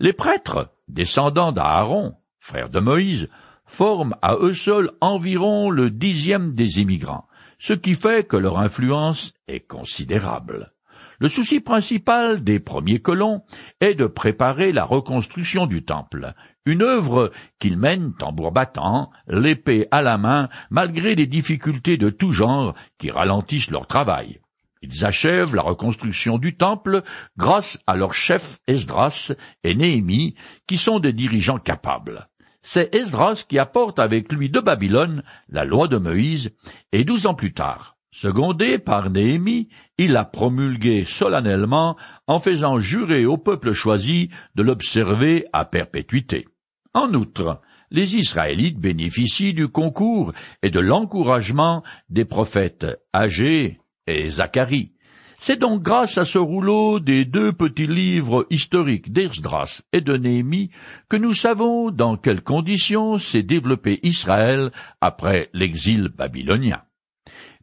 Les 0.00 0.12
prêtres, 0.12 0.68
descendants 0.86 1.52
d'Aaron, 1.52 2.12
frère 2.38 2.68
de 2.68 2.80
Moïse, 2.80 3.30
forment 3.64 4.16
à 4.20 4.34
eux 4.34 4.52
seuls 4.52 4.90
environ 5.00 5.70
le 5.70 5.88
dixième 5.88 6.54
des 6.54 6.78
immigrants, 6.78 7.26
ce 7.58 7.72
qui 7.72 7.94
fait 7.94 8.28
que 8.28 8.36
leur 8.36 8.58
influence 8.58 9.32
est 9.48 9.66
considérable. 9.66 10.74
Le 11.18 11.28
souci 11.28 11.60
principal 11.60 12.44
des 12.44 12.60
premiers 12.60 13.00
colons 13.00 13.42
est 13.80 13.94
de 13.94 14.06
préparer 14.06 14.72
la 14.72 14.84
reconstruction 14.84 15.66
du 15.66 15.82
temple, 15.82 16.34
une 16.66 16.82
œuvre 16.82 17.32
qu'ils 17.58 17.78
mènent 17.78 18.12
tambour 18.14 18.52
battant, 18.52 19.10
l'épée 19.26 19.86
à 19.90 20.02
la 20.02 20.18
main, 20.18 20.50
malgré 20.68 21.14
des 21.14 21.26
difficultés 21.26 21.96
de 21.96 22.10
tout 22.10 22.32
genre 22.32 22.74
qui 22.98 23.10
ralentissent 23.10 23.70
leur 23.70 23.86
travail. 23.86 24.40
Ils 24.82 25.06
achèvent 25.06 25.54
la 25.54 25.62
reconstruction 25.62 26.36
du 26.36 26.56
temple 26.56 27.02
grâce 27.38 27.78
à 27.86 27.96
leurs 27.96 28.14
chefs 28.14 28.58
Esdras 28.66 29.32
et 29.64 29.74
Néhémie, 29.74 30.34
qui 30.66 30.76
sont 30.76 30.98
des 30.98 31.14
dirigeants 31.14 31.58
capables. 31.58 32.28
C'est 32.60 32.94
Esdras 32.94 33.44
qui 33.48 33.58
apporte 33.58 33.98
avec 33.98 34.32
lui 34.32 34.50
de 34.50 34.60
Babylone 34.60 35.22
la 35.48 35.64
loi 35.64 35.88
de 35.88 35.96
Moïse, 35.96 36.50
et 36.92 37.04
douze 37.04 37.26
ans 37.26 37.34
plus 37.34 37.54
tard, 37.54 37.95
secondé 38.16 38.78
par 38.78 39.10
Néhémie, 39.10 39.68
il 39.98 40.12
l'a 40.12 40.24
promulguée 40.24 41.04
solennellement 41.04 41.96
en 42.26 42.38
faisant 42.38 42.78
jurer 42.78 43.26
au 43.26 43.36
peuple 43.36 43.72
choisi 43.72 44.30
de 44.54 44.62
l'observer 44.62 45.44
à 45.52 45.66
perpétuité. 45.66 46.48
En 46.94 47.12
outre, 47.12 47.60
les 47.90 48.16
Israélites 48.16 48.78
bénéficient 48.78 49.52
du 49.52 49.68
concours 49.68 50.32
et 50.62 50.70
de 50.70 50.80
l'encouragement 50.80 51.82
des 52.08 52.24
prophètes 52.24 52.86
âgés 53.14 53.80
et 54.06 54.30
Zacharie. 54.30 54.92
C'est 55.38 55.60
donc 55.60 55.82
grâce 55.82 56.16
à 56.16 56.24
ce 56.24 56.38
rouleau 56.38 57.00
des 57.00 57.26
deux 57.26 57.52
petits 57.52 57.86
livres 57.86 58.46
historiques 58.48 59.12
d'Esdras 59.12 59.82
et 59.92 60.00
de 60.00 60.16
Néhémie 60.16 60.70
que 61.10 61.18
nous 61.18 61.34
savons 61.34 61.90
dans 61.90 62.16
quelles 62.16 62.42
conditions 62.42 63.18
s'est 63.18 63.42
développé 63.42 64.00
Israël 64.02 64.70
après 65.02 65.50
l'exil 65.52 66.08
babylonien. 66.08 66.80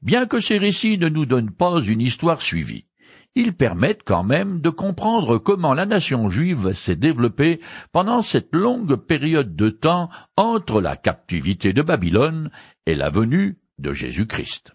Bien 0.04 0.26
que 0.26 0.42
ces 0.42 0.58
récits 0.58 0.98
ne 0.98 1.08
nous 1.08 1.26
donnent 1.26 1.56
pas 1.56 1.80
une 1.80 2.02
histoire 2.02 2.42
suivie, 2.42 2.88
ils 3.36 3.56
permettent 3.56 4.04
quand 4.04 4.24
même 4.24 4.60
de 4.60 4.70
comprendre 4.70 5.38
comment 5.38 5.74
la 5.74 5.86
nation 5.86 6.30
juive 6.30 6.74
s'est 6.74 6.98
développée 6.98 7.62
pendant 7.94 8.22
cette 8.22 8.54
longue 8.54 8.98
période 8.98 9.56
de 9.56 9.70
temps 9.70 10.10
entre 10.36 10.82
la 10.82 10.98
captivité 10.98 11.72
de 11.72 11.82
Babylone 11.82 12.52
et 12.86 12.96
la 12.96 13.10
venue 13.10 13.60
de 13.80 13.94
Jésus-Christ. 13.94 14.74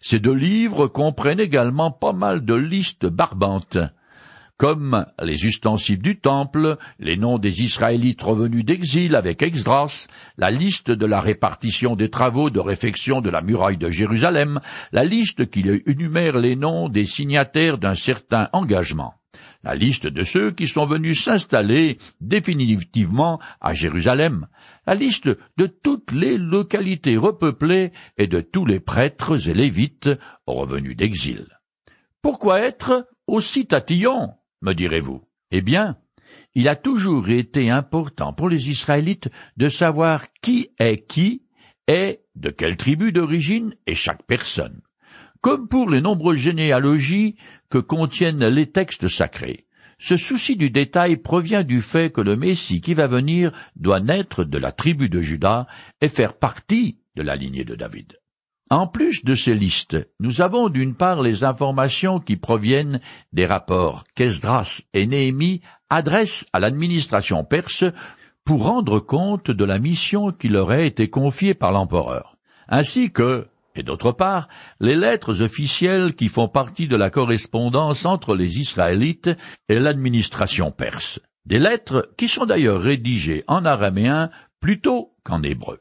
Ces 0.00 0.18
deux 0.18 0.34
livres 0.34 0.88
comprennent 0.88 1.38
également 1.38 1.92
pas 1.92 2.12
mal 2.12 2.44
de 2.44 2.54
listes 2.54 3.06
barbantes, 3.06 3.78
comme 4.56 5.04
les 5.22 5.44
ustensiles 5.44 6.00
du 6.00 6.18
temple, 6.18 6.78
les 6.98 7.16
noms 7.16 7.38
des 7.38 7.62
Israélites 7.62 8.22
revenus 8.22 8.64
d'exil 8.64 9.14
avec 9.14 9.42
Exdras, 9.42 10.06
la 10.38 10.50
liste 10.50 10.90
de 10.90 11.06
la 11.06 11.20
répartition 11.20 11.94
des 11.94 12.08
travaux 12.08 12.48
de 12.48 12.60
réfection 12.60 13.20
de 13.20 13.28
la 13.28 13.42
muraille 13.42 13.76
de 13.76 13.90
Jérusalem, 13.90 14.60
la 14.92 15.04
liste 15.04 15.50
qui 15.50 15.60
énumère 15.86 16.38
les 16.38 16.56
noms 16.56 16.88
des 16.88 17.04
signataires 17.04 17.76
d'un 17.76 17.94
certain 17.94 18.48
engagement, 18.54 19.14
la 19.62 19.74
liste 19.74 20.06
de 20.06 20.22
ceux 20.22 20.52
qui 20.52 20.66
sont 20.66 20.86
venus 20.86 21.22
s'installer 21.22 21.98
définitivement 22.22 23.38
à 23.60 23.74
Jérusalem, 23.74 24.46
la 24.86 24.94
liste 24.94 25.28
de 25.58 25.66
toutes 25.66 26.12
les 26.12 26.38
localités 26.38 27.18
repeuplées 27.18 27.92
et 28.16 28.26
de 28.26 28.40
tous 28.40 28.64
les 28.64 28.80
prêtres 28.80 29.48
et 29.48 29.54
lévites 29.54 30.08
revenus 30.46 30.96
d'exil. 30.96 31.46
Pourquoi 32.22 32.60
être 32.60 33.06
aussi 33.26 33.66
tatillon? 33.66 34.32
Me 34.62 34.72
direz-vous. 34.72 35.22
Eh 35.50 35.62
bien, 35.62 35.96
il 36.54 36.68
a 36.68 36.76
toujours 36.76 37.28
été 37.28 37.70
important 37.70 38.32
pour 38.32 38.48
les 38.48 38.70
Israélites 38.70 39.28
de 39.56 39.68
savoir 39.68 40.26
qui 40.42 40.70
est 40.78 41.06
qui 41.06 41.42
et 41.88 42.20
de 42.34 42.50
quelle 42.50 42.76
tribu 42.76 43.12
d'origine 43.12 43.74
est 43.86 43.94
chaque 43.94 44.24
personne. 44.24 44.80
Comme 45.40 45.68
pour 45.68 45.90
les 45.90 46.00
nombreuses 46.00 46.38
généalogies 46.38 47.36
que 47.70 47.78
contiennent 47.78 48.48
les 48.48 48.66
textes 48.66 49.08
sacrés, 49.08 49.66
ce 49.98 50.16
souci 50.16 50.56
du 50.56 50.70
détail 50.70 51.16
provient 51.16 51.62
du 51.62 51.80
fait 51.80 52.12
que 52.12 52.20
le 52.20 52.36
Messie 52.36 52.80
qui 52.80 52.94
va 52.94 53.06
venir 53.06 53.52
doit 53.76 54.00
naître 54.00 54.44
de 54.44 54.58
la 54.58 54.72
tribu 54.72 55.08
de 55.08 55.20
Judas 55.20 55.66
et 56.00 56.08
faire 56.08 56.36
partie 56.36 56.98
de 57.16 57.22
la 57.22 57.36
lignée 57.36 57.64
de 57.64 57.74
David. 57.74 58.18
En 58.68 58.88
plus 58.88 59.24
de 59.24 59.36
ces 59.36 59.54
listes, 59.54 59.96
nous 60.18 60.40
avons 60.40 60.68
d'une 60.68 60.96
part 60.96 61.22
les 61.22 61.44
informations 61.44 62.18
qui 62.18 62.36
proviennent 62.36 63.00
des 63.32 63.46
rapports 63.46 64.02
qu'Esdras 64.16 64.82
et 64.92 65.06
Néhémie 65.06 65.60
adressent 65.88 66.46
à 66.52 66.58
l'administration 66.58 67.44
perse 67.44 67.84
pour 68.44 68.64
rendre 68.64 68.98
compte 68.98 69.52
de 69.52 69.64
la 69.64 69.78
mission 69.78 70.32
qui 70.32 70.48
leur 70.48 70.70
a 70.70 70.80
été 70.80 71.08
confiée 71.08 71.54
par 71.54 71.70
l'empereur, 71.70 72.38
ainsi 72.68 73.12
que, 73.12 73.46
et 73.76 73.84
d'autre 73.84 74.10
part, 74.10 74.48
les 74.80 74.96
lettres 74.96 75.42
officielles 75.42 76.16
qui 76.16 76.28
font 76.28 76.48
partie 76.48 76.88
de 76.88 76.96
la 76.96 77.10
correspondance 77.10 78.04
entre 78.04 78.34
les 78.34 78.58
Israélites 78.58 79.30
et 79.68 79.78
l'administration 79.78 80.72
perse. 80.72 81.20
Des 81.44 81.60
lettres 81.60 82.10
qui 82.16 82.26
sont 82.26 82.46
d'ailleurs 82.46 82.80
rédigées 82.80 83.44
en 83.46 83.64
araméen 83.64 84.28
plutôt 84.58 85.12
qu'en 85.22 85.44
hébreu. 85.44 85.78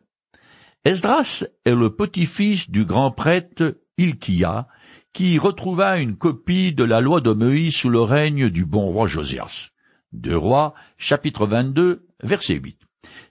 Esdras 0.86 1.44
est 1.66 1.74
le 1.74 1.96
petit-fils 1.96 2.70
du 2.70 2.86
grand 2.86 3.10
prêtre 3.10 3.80
Ilkia, 3.98 4.68
qui 5.14 5.40
retrouva 5.40 5.98
une 5.98 6.16
copie 6.16 6.74
de 6.74 6.84
la 6.84 7.02
loi 7.02 7.22
de 7.22 7.32
Moïse 7.32 7.74
sous 7.74 7.90
le 7.90 8.02
règne 8.02 8.52
du 8.52 8.68
bon 8.68 8.92
roi 8.92 9.08
Josias. 9.08 9.72
Deux 10.14 10.38
rois, 10.38 10.76
chapitre 11.00 11.48
22, 11.48 12.06
verset 12.22 12.60
8. 12.60 12.78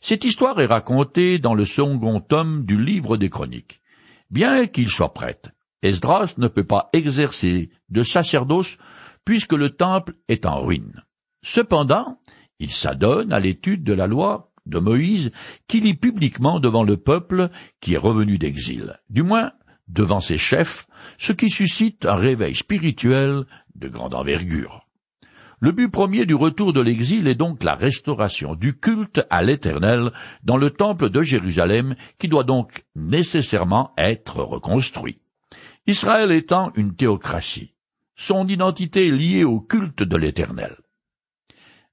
Cette 0.00 0.24
histoire 0.24 0.60
est 0.60 0.66
racontée 0.66 1.38
dans 1.38 1.54
le 1.54 1.64
second 1.64 2.18
tome 2.18 2.64
du 2.64 2.76
livre 2.76 3.16
des 3.16 3.30
chroniques. 3.30 3.82
Bien 4.30 4.66
qu'il 4.66 4.88
soit 4.88 5.14
prêtre, 5.14 5.50
Esdras 5.82 6.34
ne 6.38 6.48
peut 6.48 6.66
pas 6.66 6.90
exercer 6.92 7.70
de 7.88 8.02
sacerdoce 8.02 8.78
puisque 9.24 9.52
le 9.52 9.70
temple 9.70 10.14
est 10.26 10.44
en 10.44 10.60
ruine. 10.60 11.04
Cependant, 11.44 12.18
il 12.58 12.72
s'adonne 12.72 13.32
à 13.32 13.38
l'étude 13.38 13.84
de 13.84 13.92
la 13.92 14.08
loi 14.08 14.50
de 14.66 14.78
Moïse 14.78 15.30
qui 15.68 15.80
lit 15.80 15.94
publiquement 15.94 16.60
devant 16.60 16.82
le 16.82 16.96
peuple 16.96 17.50
qui 17.80 17.94
est 17.94 17.98
revenu 17.98 18.38
d'exil, 18.38 18.98
du 19.10 19.22
moins 19.22 19.52
devant 19.88 20.20
ses 20.20 20.38
chefs, 20.38 20.86
ce 21.18 21.32
qui 21.32 21.50
suscite 21.50 22.06
un 22.06 22.16
réveil 22.16 22.54
spirituel 22.54 23.44
de 23.74 23.88
grande 23.88 24.14
envergure. 24.14 24.86
Le 25.60 25.72
but 25.72 25.88
premier 25.88 26.26
du 26.26 26.34
retour 26.34 26.72
de 26.72 26.80
l'exil 26.80 27.26
est 27.26 27.34
donc 27.34 27.64
la 27.64 27.74
restauration 27.74 28.54
du 28.54 28.78
culte 28.78 29.22
à 29.30 29.42
l'Éternel 29.42 30.12
dans 30.42 30.56
le 30.56 30.70
temple 30.70 31.10
de 31.10 31.22
Jérusalem 31.22 31.94
qui 32.18 32.28
doit 32.28 32.44
donc 32.44 32.84
nécessairement 32.94 33.92
être 33.96 34.42
reconstruit. 34.42 35.20
Israël 35.86 36.32
étant 36.32 36.72
une 36.76 36.94
théocratie, 36.94 37.72
son 38.16 38.46
identité 38.48 39.08
est 39.08 39.12
liée 39.12 39.44
au 39.44 39.60
culte 39.60 40.02
de 40.02 40.16
l'Éternel. 40.16 40.76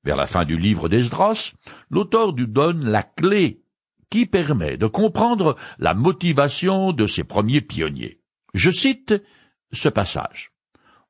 Vers 0.03 0.15
la 0.15 0.25
fin 0.25 0.45
du 0.45 0.57
livre 0.57 0.89
d'Esdras, 0.89 1.53
l'auteur 1.89 2.33
nous 2.33 2.47
donne 2.47 2.85
la 2.85 3.03
clé 3.03 3.61
qui 4.09 4.25
permet 4.25 4.77
de 4.77 4.87
comprendre 4.87 5.55
la 5.77 5.93
motivation 5.93 6.91
de 6.91 7.07
ces 7.07 7.23
premiers 7.23 7.61
pionniers. 7.61 8.19
Je 8.53 8.71
cite 8.71 9.13
ce 9.71 9.89
passage. 9.89 10.51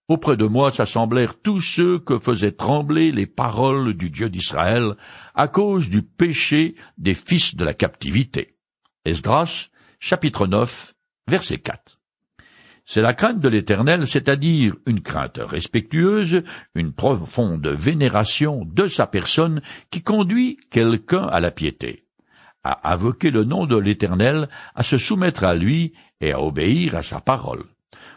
Auprès 0.07 0.36
de 0.36 0.45
moi 0.45 0.71
s'assemblèrent 0.71 1.39
tous 1.39 1.62
ceux 1.62 1.98
que 1.98 2.19
faisaient 2.19 2.51
trembler 2.51 3.13
les 3.13 3.27
paroles 3.27 3.93
du 3.93 4.10
Dieu 4.10 4.29
d'Israël 4.29 4.98
à 5.36 5.48
cause 5.48 5.89
du 5.89 6.01
péché 6.03 6.75
des 6.98 7.13
fils 7.13 7.55
de 7.55 7.63
la 7.63 7.74
captivité. 7.74 8.57
Esdras, 9.05 9.69
chapitre 10.00 10.48
9, 10.48 10.93
verset 11.27 11.60
4. 11.60 12.00
C'est 12.85 13.01
la 13.01 13.13
crainte 13.13 13.39
de 13.39 13.50
l'Éternel, 13.50 14.07
c'est-à-dire 14.07 14.75
une 14.85 15.01
crainte 15.01 15.39
respectueuse, 15.39 16.43
une 16.75 16.93
profonde 16.93 17.67
vénération 17.67 18.65
de 18.65 18.88
sa 18.88 19.07
personne 19.07 19.61
qui 19.91 20.01
conduit 20.01 20.57
quelqu'un 20.71 21.23
à 21.23 21.39
la 21.39 21.51
piété, 21.51 22.05
à 22.63 22.91
invoquer 22.93 23.31
le 23.31 23.43
nom 23.43 23.65
de 23.65 23.77
l'Éternel, 23.77 24.50
à 24.75 24.83
se 24.83 24.97
soumettre 24.97 25.43
à 25.43 25.55
lui 25.55 25.93
et 26.19 26.33
à 26.33 26.41
obéir 26.41 26.95
à 26.95 27.03
sa 27.03 27.21
parole. 27.21 27.65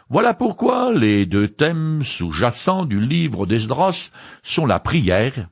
Voilà 0.09 0.33
pourquoi 0.33 0.93
les 0.93 1.25
deux 1.25 1.47
thèmes 1.47 2.03
sous-jacents 2.03 2.85
du 2.85 2.99
livre 2.99 3.45
d'Esdras 3.45 4.11
sont 4.43 4.65
la 4.65 4.79
prière 4.79 5.49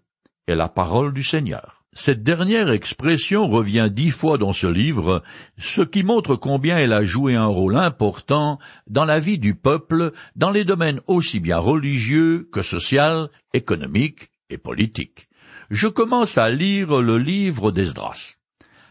et 0.48 0.56
la 0.56 0.70
parole 0.70 1.14
du 1.14 1.24
Seigneur. 1.24 1.83
Cette 1.96 2.24
dernière 2.24 2.72
expression 2.72 3.46
revient 3.46 3.88
dix 3.92 4.10
fois 4.10 4.40
dans 4.40 4.52
ce 4.52 4.66
livre, 4.66 5.22
ce 5.60 5.84
qui 5.84 6.02
montre 6.02 6.36
combien 6.36 6.80
elle 6.80 6.94
a 6.94 7.04
joué 7.04 7.36
un 7.36 7.46
rôle 7.46 7.76
important 7.76 8.58
dans 8.88 9.06
la 9.06 9.20
vie 9.20 9.38
du 9.38 9.54
peuple 9.54 10.12
dans 10.36 10.50
les 10.50 10.64
domaines 10.64 11.02
aussi 11.06 11.40
bien 11.40 11.60
religieux 11.60 12.50
que 12.52 12.64
social, 12.64 13.30
économique 13.54 14.32
et 14.50 14.58
politique. 14.58 15.28
Je 15.70 15.88
commence 15.88 16.40
à 16.40 16.50
lire 16.50 17.00
le 17.00 17.20
livre 17.20 17.72
d'Esdras. 17.72 18.38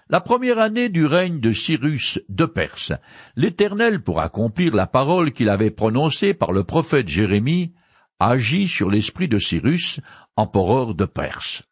La 0.09 0.21
première 0.21 0.61
année 0.61 0.89
du 0.89 1.05
règne 1.05 1.41
de 1.41 1.53
Cyrus 1.53 2.21
de 2.29 2.45
Perse, 2.45 2.93
l'Éternel, 3.35 4.01
pour 4.01 4.21
accomplir 4.21 4.77
la 4.77 4.87
parole 4.87 5.33
qu'il 5.33 5.49
avait 5.49 5.71
prononcée 5.71 6.35
par 6.35 6.53
le 6.53 6.63
prophète 6.63 7.09
Jérémie, 7.09 7.73
agit 8.21 8.69
sur 8.69 8.91
l'esprit 8.91 9.27
de 9.27 9.41
Cyrus, 9.41 9.99
empereur 10.37 10.95
de 10.95 11.05
Perse. 11.05 11.65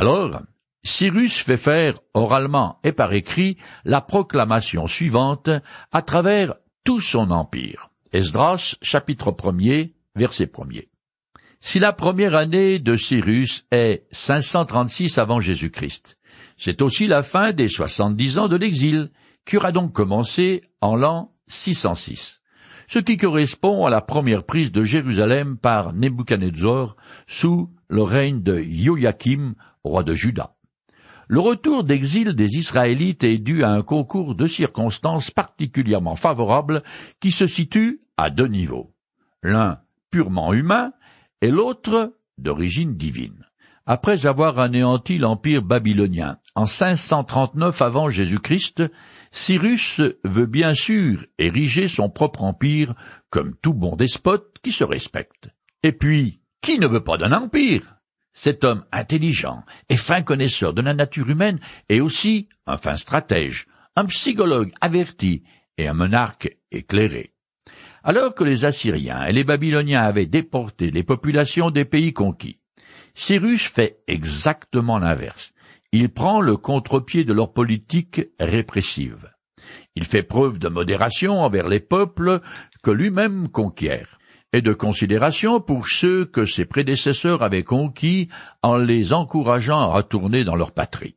Alors, 0.00 0.40
Cyrus 0.82 1.42
fait 1.42 1.58
faire 1.58 2.00
oralement 2.14 2.78
et 2.84 2.92
par 2.92 3.12
écrit 3.12 3.58
la 3.84 4.00
proclamation 4.00 4.86
suivante 4.86 5.50
à 5.92 6.00
travers 6.00 6.54
tout 6.84 7.00
son 7.00 7.30
empire. 7.30 7.90
Esdras, 8.10 8.76
chapitre 8.80 9.30
1er, 9.30 9.92
verset 10.16 10.46
premier. 10.46 10.88
Si 11.60 11.80
la 11.80 11.92
première 11.92 12.34
année 12.34 12.78
de 12.78 12.96
Cyrus 12.96 13.66
est 13.72 14.06
536 14.10 15.18
avant 15.18 15.38
Jésus-Christ, 15.38 16.16
c'est 16.56 16.80
aussi 16.80 17.06
la 17.06 17.22
fin 17.22 17.52
des 17.52 17.68
soixante-dix 17.68 18.38
ans 18.38 18.48
de 18.48 18.56
l'exil, 18.56 19.10
qui 19.44 19.58
aura 19.58 19.70
donc 19.70 19.92
commencé 19.92 20.62
en 20.80 20.96
l'an 20.96 21.34
606, 21.48 22.40
ce 22.88 23.00
qui 23.00 23.18
correspond 23.18 23.84
à 23.84 23.90
la 23.90 24.00
première 24.00 24.44
prise 24.44 24.72
de 24.72 24.82
Jérusalem 24.82 25.58
par 25.58 25.92
Nebuchadnezzar 25.92 26.96
sous 27.26 27.68
le 27.90 28.02
règne 28.02 28.42
de 28.42 28.62
Joachim, 28.62 29.54
roi 29.84 30.02
de 30.02 30.14
Juda. 30.14 30.54
Le 31.28 31.40
retour 31.40 31.84
d'exil 31.84 32.34
des 32.34 32.56
Israélites 32.56 33.24
est 33.24 33.38
dû 33.38 33.62
à 33.62 33.70
un 33.70 33.82
concours 33.82 34.34
de 34.34 34.46
circonstances 34.46 35.30
particulièrement 35.30 36.16
favorables 36.16 36.82
qui 37.20 37.30
se 37.30 37.46
situe 37.46 38.00
à 38.16 38.30
deux 38.30 38.48
niveaux. 38.48 38.92
L'un 39.42 39.80
purement 40.10 40.52
humain 40.52 40.92
et 41.40 41.50
l'autre 41.50 42.14
d'origine 42.38 42.96
divine. 42.96 43.46
Après 43.86 44.26
avoir 44.26 44.58
anéanti 44.58 45.18
l'empire 45.18 45.62
babylonien 45.62 46.38
en 46.54 46.66
539 46.66 47.80
avant 47.82 48.08
Jésus-Christ, 48.08 48.82
Cyrus 49.30 50.00
veut 50.24 50.46
bien 50.46 50.74
sûr 50.74 51.24
ériger 51.38 51.88
son 51.88 52.08
propre 52.08 52.42
empire 52.42 52.94
comme 53.30 53.54
tout 53.62 53.74
bon 53.74 53.96
despote 53.96 54.58
qui 54.62 54.72
se 54.72 54.84
respecte. 54.84 55.48
Et 55.82 55.92
puis, 55.92 56.39
qui 56.60 56.78
ne 56.78 56.86
veut 56.86 57.04
pas 57.04 57.16
d'un 57.16 57.32
empire? 57.32 57.96
Cet 58.32 58.64
homme 58.64 58.84
intelligent 58.92 59.64
et 59.88 59.96
fin 59.96 60.22
connaisseur 60.22 60.72
de 60.72 60.82
la 60.82 60.94
nature 60.94 61.28
humaine 61.28 61.58
est 61.88 62.00
aussi 62.00 62.48
un 62.66 62.76
fin 62.76 62.94
stratège, 62.94 63.66
un 63.96 64.04
psychologue 64.04 64.72
averti 64.80 65.42
et 65.78 65.88
un 65.88 65.94
monarque 65.94 66.56
éclairé. 66.70 67.34
Alors 68.04 68.34
que 68.34 68.44
les 68.44 68.64
Assyriens 68.64 69.24
et 69.24 69.32
les 69.32 69.44
Babyloniens 69.44 70.02
avaient 70.02 70.26
déporté 70.26 70.90
les 70.90 71.02
populations 71.02 71.70
des 71.70 71.84
pays 71.84 72.12
conquis, 72.12 72.60
Cyrus 73.14 73.66
fait 73.68 74.00
exactement 74.06 74.98
l'inverse. 74.98 75.52
Il 75.92 76.10
prend 76.10 76.40
le 76.40 76.56
contre-pied 76.56 77.24
de 77.24 77.32
leur 77.32 77.52
politique 77.52 78.22
répressive. 78.38 79.28
Il 79.96 80.04
fait 80.04 80.22
preuve 80.22 80.58
de 80.58 80.68
modération 80.68 81.40
envers 81.40 81.68
les 81.68 81.80
peuples 81.80 82.40
que 82.82 82.90
lui-même 82.90 83.48
conquiert, 83.48 84.19
et 84.52 84.62
de 84.62 84.72
considération 84.72 85.60
pour 85.60 85.88
ceux 85.88 86.24
que 86.24 86.44
ses 86.44 86.64
prédécesseurs 86.64 87.42
avaient 87.42 87.64
conquis 87.64 88.28
en 88.62 88.76
les 88.76 89.12
encourageant 89.12 89.80
à 89.80 89.86
retourner 89.86 90.44
dans 90.44 90.56
leur 90.56 90.72
patrie. 90.72 91.16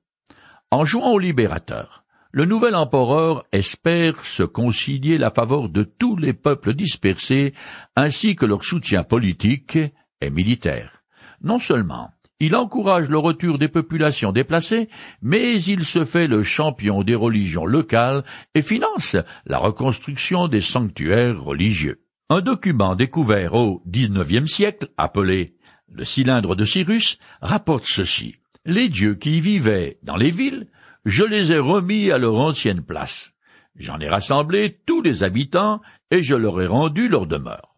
En 0.72 0.86
jouant 0.86 1.12
au 1.12 1.20
libérateur, 1.20 2.04
le 2.32 2.46
nouvel 2.46 2.76
empereur 2.76 3.46
espère 3.52 4.26
se 4.26 4.44
concilier 4.44 5.18
la 5.18 5.30
faveur 5.30 5.70
de 5.70 5.84
tous 5.84 6.18
les 6.18 6.34
peuples 6.34 6.74
dispersés 6.74 7.54
ainsi 7.96 8.36
que 8.36 8.46
leur 8.46 8.64
soutien 8.64 9.04
politique 9.04 9.78
et 10.20 10.30
militaire. 10.30 11.04
Non 11.42 11.60
seulement 11.60 12.10
il 12.40 12.56
encourage 12.58 13.10
le 13.10 13.20
retour 13.20 13.58
des 13.58 13.70
populations 13.70 14.34
déplacées, 14.34 14.90
mais 15.22 15.62
il 15.62 15.86
se 15.86 16.04
fait 16.04 16.28
le 16.28 16.44
champion 16.44 17.04
des 17.04 17.16
religions 17.16 17.66
locales 17.66 18.26
et 18.54 18.62
finance 18.62 19.16
la 19.46 19.60
reconstruction 19.60 20.50
des 20.50 20.60
sanctuaires 20.60 21.42
religieux. 21.42 22.03
Un 22.36 22.42
document 22.42 22.96
découvert 22.96 23.54
au 23.54 23.84
XIXe 23.88 24.52
siècle, 24.52 24.88
appelé 24.98 25.54
le 25.92 26.04
cylindre 26.04 26.56
de 26.56 26.66
Cyrus, 26.66 27.20
rapporte 27.44 27.86
ceci. 27.86 28.38
Les 28.66 28.90
dieux 28.90 29.14
qui 29.14 29.38
y 29.38 29.40
vivaient 29.40 30.00
dans 30.02 30.16
les 30.16 30.32
villes 30.32 30.66
je 31.06 31.24
les 31.24 31.52
ai 31.52 31.60
remis 31.60 32.10
à 32.10 32.18
leur 32.18 32.40
ancienne 32.40 32.82
place. 32.82 33.34
J'en 33.76 34.00
ai 34.00 34.10
rassemblé 34.10 34.80
tous 34.84 35.04
les 35.04 35.24
habitants 35.24 35.80
et 36.10 36.24
je 36.24 36.34
leur 36.34 36.60
ai 36.60 36.66
rendu 36.66 37.08
leur 37.08 37.28
demeure. 37.28 37.76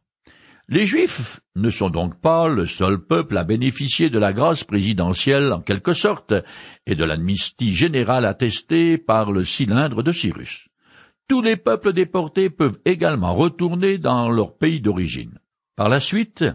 Les 0.70 0.86
Juifs 0.86 1.42
ne 1.58 1.70
sont 1.70 1.90
donc 1.90 2.22
pas 2.22 2.48
le 2.48 2.66
seul 2.66 3.06
peuple 3.06 3.38
à 3.38 3.44
bénéficier 3.44 4.10
de 4.10 4.20
la 4.20 4.32
grâce 4.32 4.64
présidentielle 4.64 5.52
en 5.52 5.60
quelque 5.60 5.92
sorte 5.92 6.34
et 6.86 6.96
de 6.96 7.04
l'amnistie 7.04 7.76
générale 7.76 8.26
attestée 8.26 8.98
par 8.98 9.34
le 9.34 9.44
cylindre 9.44 10.02
de 10.02 10.14
Cyrus. 10.14 10.70
Tous 11.28 11.42
les 11.42 11.58
peuples 11.58 11.94
déportés 11.94 12.52
peuvent 12.52 12.80
également 12.86 13.34
retourner 13.34 13.98
dans 13.98 14.30
leur 14.30 14.58
pays 14.58 14.80
d'origine. 14.80 15.40
Par 15.76 15.90
la 15.90 16.00
suite, 16.00 16.46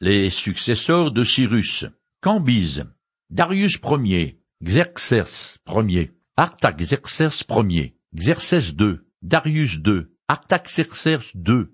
les 0.00 0.30
successeurs 0.30 1.12
de 1.12 1.24
Cyrus, 1.24 1.84
Cambyse, 2.22 2.86
Darius 3.28 3.78
Ier, 3.84 4.38
Xerxès 4.62 5.58
Ier, 5.68 6.12
Artaxerxès 6.38 7.44
Ier, 7.50 7.96
Xerxès 8.14 8.72
II, 8.80 9.00
Darius 9.20 9.74
II, 9.86 10.06
Artaxerxès 10.26 11.34
II 11.34 11.66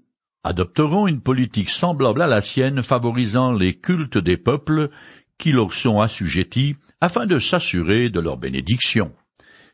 adopteront 0.43 1.07
une 1.07 1.21
politique 1.21 1.71
semblable 1.71 2.23
à 2.23 2.27
la 2.27 2.41
sienne 2.41 2.83
favorisant 2.83 3.53
les 3.53 3.79
cultes 3.79 4.19
des 4.19 4.37
peuples 4.37 4.91
qui 5.39 5.53
leur 5.53 5.73
sont 5.73 6.01
assujettis 6.01 6.77
afin 7.01 7.27
de 7.27 7.39
s'assurer 7.39 8.09
de 8.09 8.21
leur 8.21 8.39
bénédiction. 8.39 9.13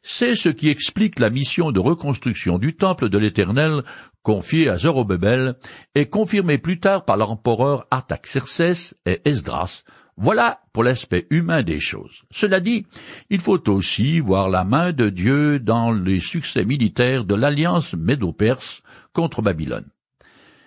C'est 0.02 0.34
ce 0.34 0.48
qui 0.48 0.68
explique 0.68 1.18
la 1.18 1.30
mission 1.30 1.72
de 1.72 1.80
reconstruction 1.80 2.58
du 2.58 2.76
temple 2.76 3.08
de 3.08 3.18
l'Éternel 3.18 3.82
confiée 4.22 4.68
à 4.68 4.78
Zorobabel 4.78 5.56
et 5.94 6.06
confirmée 6.06 6.58
plus 6.58 6.80
tard 6.80 7.04
par 7.04 7.16
l'empereur 7.16 7.86
Artaxerxès 7.90 8.94
et 9.06 9.20
Esdras 9.24 9.84
voilà 10.16 10.60
pour 10.72 10.82
l'aspect 10.82 11.26
humain 11.30 11.62
des 11.62 11.78
choses. 11.78 12.22
Cela 12.30 12.60
dit, 12.60 12.86
il 13.28 13.40
faut 13.40 13.68
aussi 13.68 14.20
voir 14.20 14.48
la 14.48 14.64
main 14.64 14.92
de 14.92 15.10
Dieu 15.10 15.60
dans 15.60 15.92
les 15.92 16.20
succès 16.20 16.64
militaires 16.64 17.24
de 17.24 17.34
l'alliance 17.34 17.94
médo-perse 17.94 18.82
contre 19.12 19.42
Babylone. 19.42 19.90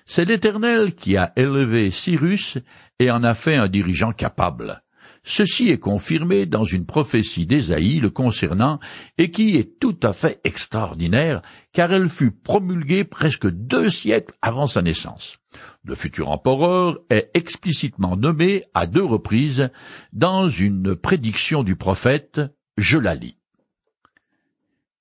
C'est 0.06 0.26
l'Éternel 0.26 0.94
qui 0.94 1.18
a 1.18 1.34
élevé 1.36 1.90
Cyrus 1.92 2.58
et 3.00 3.12
en 3.12 3.24
a 3.24 3.34
fait 3.34 3.56
un 3.56 3.68
dirigeant 3.68 4.12
capable. 4.12 4.84
Ceci 5.24 5.70
est 5.70 5.80
confirmé 5.80 6.46
dans 6.46 6.64
une 6.64 6.86
prophétie 6.86 7.46
d'Ésaïe 7.46 8.00
le 8.00 8.10
concernant 8.10 8.80
et 9.18 9.32
qui 9.32 9.58
est 9.58 9.80
tout 9.80 9.98
à 10.04 10.14
fait 10.14 10.40
extraordinaire 10.44 11.42
car 11.74 11.92
elle 11.92 12.10
fut 12.10 12.32
promulguée 12.32 13.04
presque 13.04 13.50
deux 13.50 13.90
siècles 13.90 14.34
avant 14.42 14.68
sa 14.68 14.82
naissance. 14.82 15.38
Le 15.84 15.96
futur 15.96 16.30
empereur 16.30 17.00
est 17.10 17.32
explicitement 17.34 18.16
nommé 18.16 18.64
à 18.74 18.88
deux 18.88 19.04
reprises 19.04 19.70
dans 20.14 20.48
une 20.48 20.96
prédiction 20.96 21.64
du 21.64 21.76
prophète, 21.76 22.42
je 22.78 22.98
la 22.98 23.16
lis. 23.16 23.38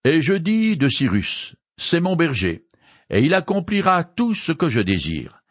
Et 0.05 0.23
je 0.23 0.35
dis 0.35 0.77
de 0.77 0.89
Cyrus, 0.89 1.57
c'est 1.77 2.01
mon 2.01 2.17
berger, 2.17 2.65
et 3.11 3.23
il 3.23 3.35
accomplira 3.35 4.05
tout 4.05 4.35
ce 4.35 4.53
que 4.53 4.69
je 4.69 4.81
désire. 4.81 5.43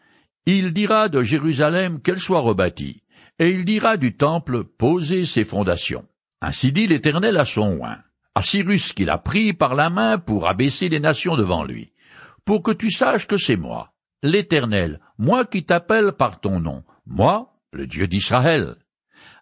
Il 0.45 0.73
dira 0.73 1.09
de 1.09 1.23
Jérusalem 1.23 2.01
qu'elle 2.01 2.19
soit 2.19 2.39
rebâtie, 2.39 3.03
et 3.39 3.51
il 3.51 3.65
dira 3.65 3.97
du 3.97 4.15
temple 4.15 4.63
poser 4.63 5.25
ses 5.25 5.45
fondations. 5.45 6.05
Ainsi 6.41 6.71
dit 6.71 6.87
l'Éternel 6.87 7.37
à 7.37 7.45
son 7.45 7.77
oin, 7.77 7.97
à 8.35 8.41
Cyrus 8.41 8.93
qu'il 8.93 9.09
a 9.09 9.17
pris 9.17 9.53
par 9.53 9.75
la 9.75 9.89
main 9.89 10.17
pour 10.17 10.47
abaisser 10.47 10.89
les 10.89 10.99
nations 10.99 11.35
devant 11.35 11.63
lui, 11.63 11.93
pour 12.45 12.63
que 12.63 12.71
tu 12.71 12.91
saches 12.91 13.27
que 13.27 13.37
c'est 13.37 13.55
moi, 13.55 13.93
l'Éternel, 14.23 14.99
moi 15.17 15.45
qui 15.45 15.65
t'appelle 15.65 16.13
par 16.13 16.39
ton 16.39 16.59
nom, 16.59 16.83
moi, 17.05 17.55
le 17.71 17.87
Dieu 17.87 18.07
d'Israël. 18.07 18.75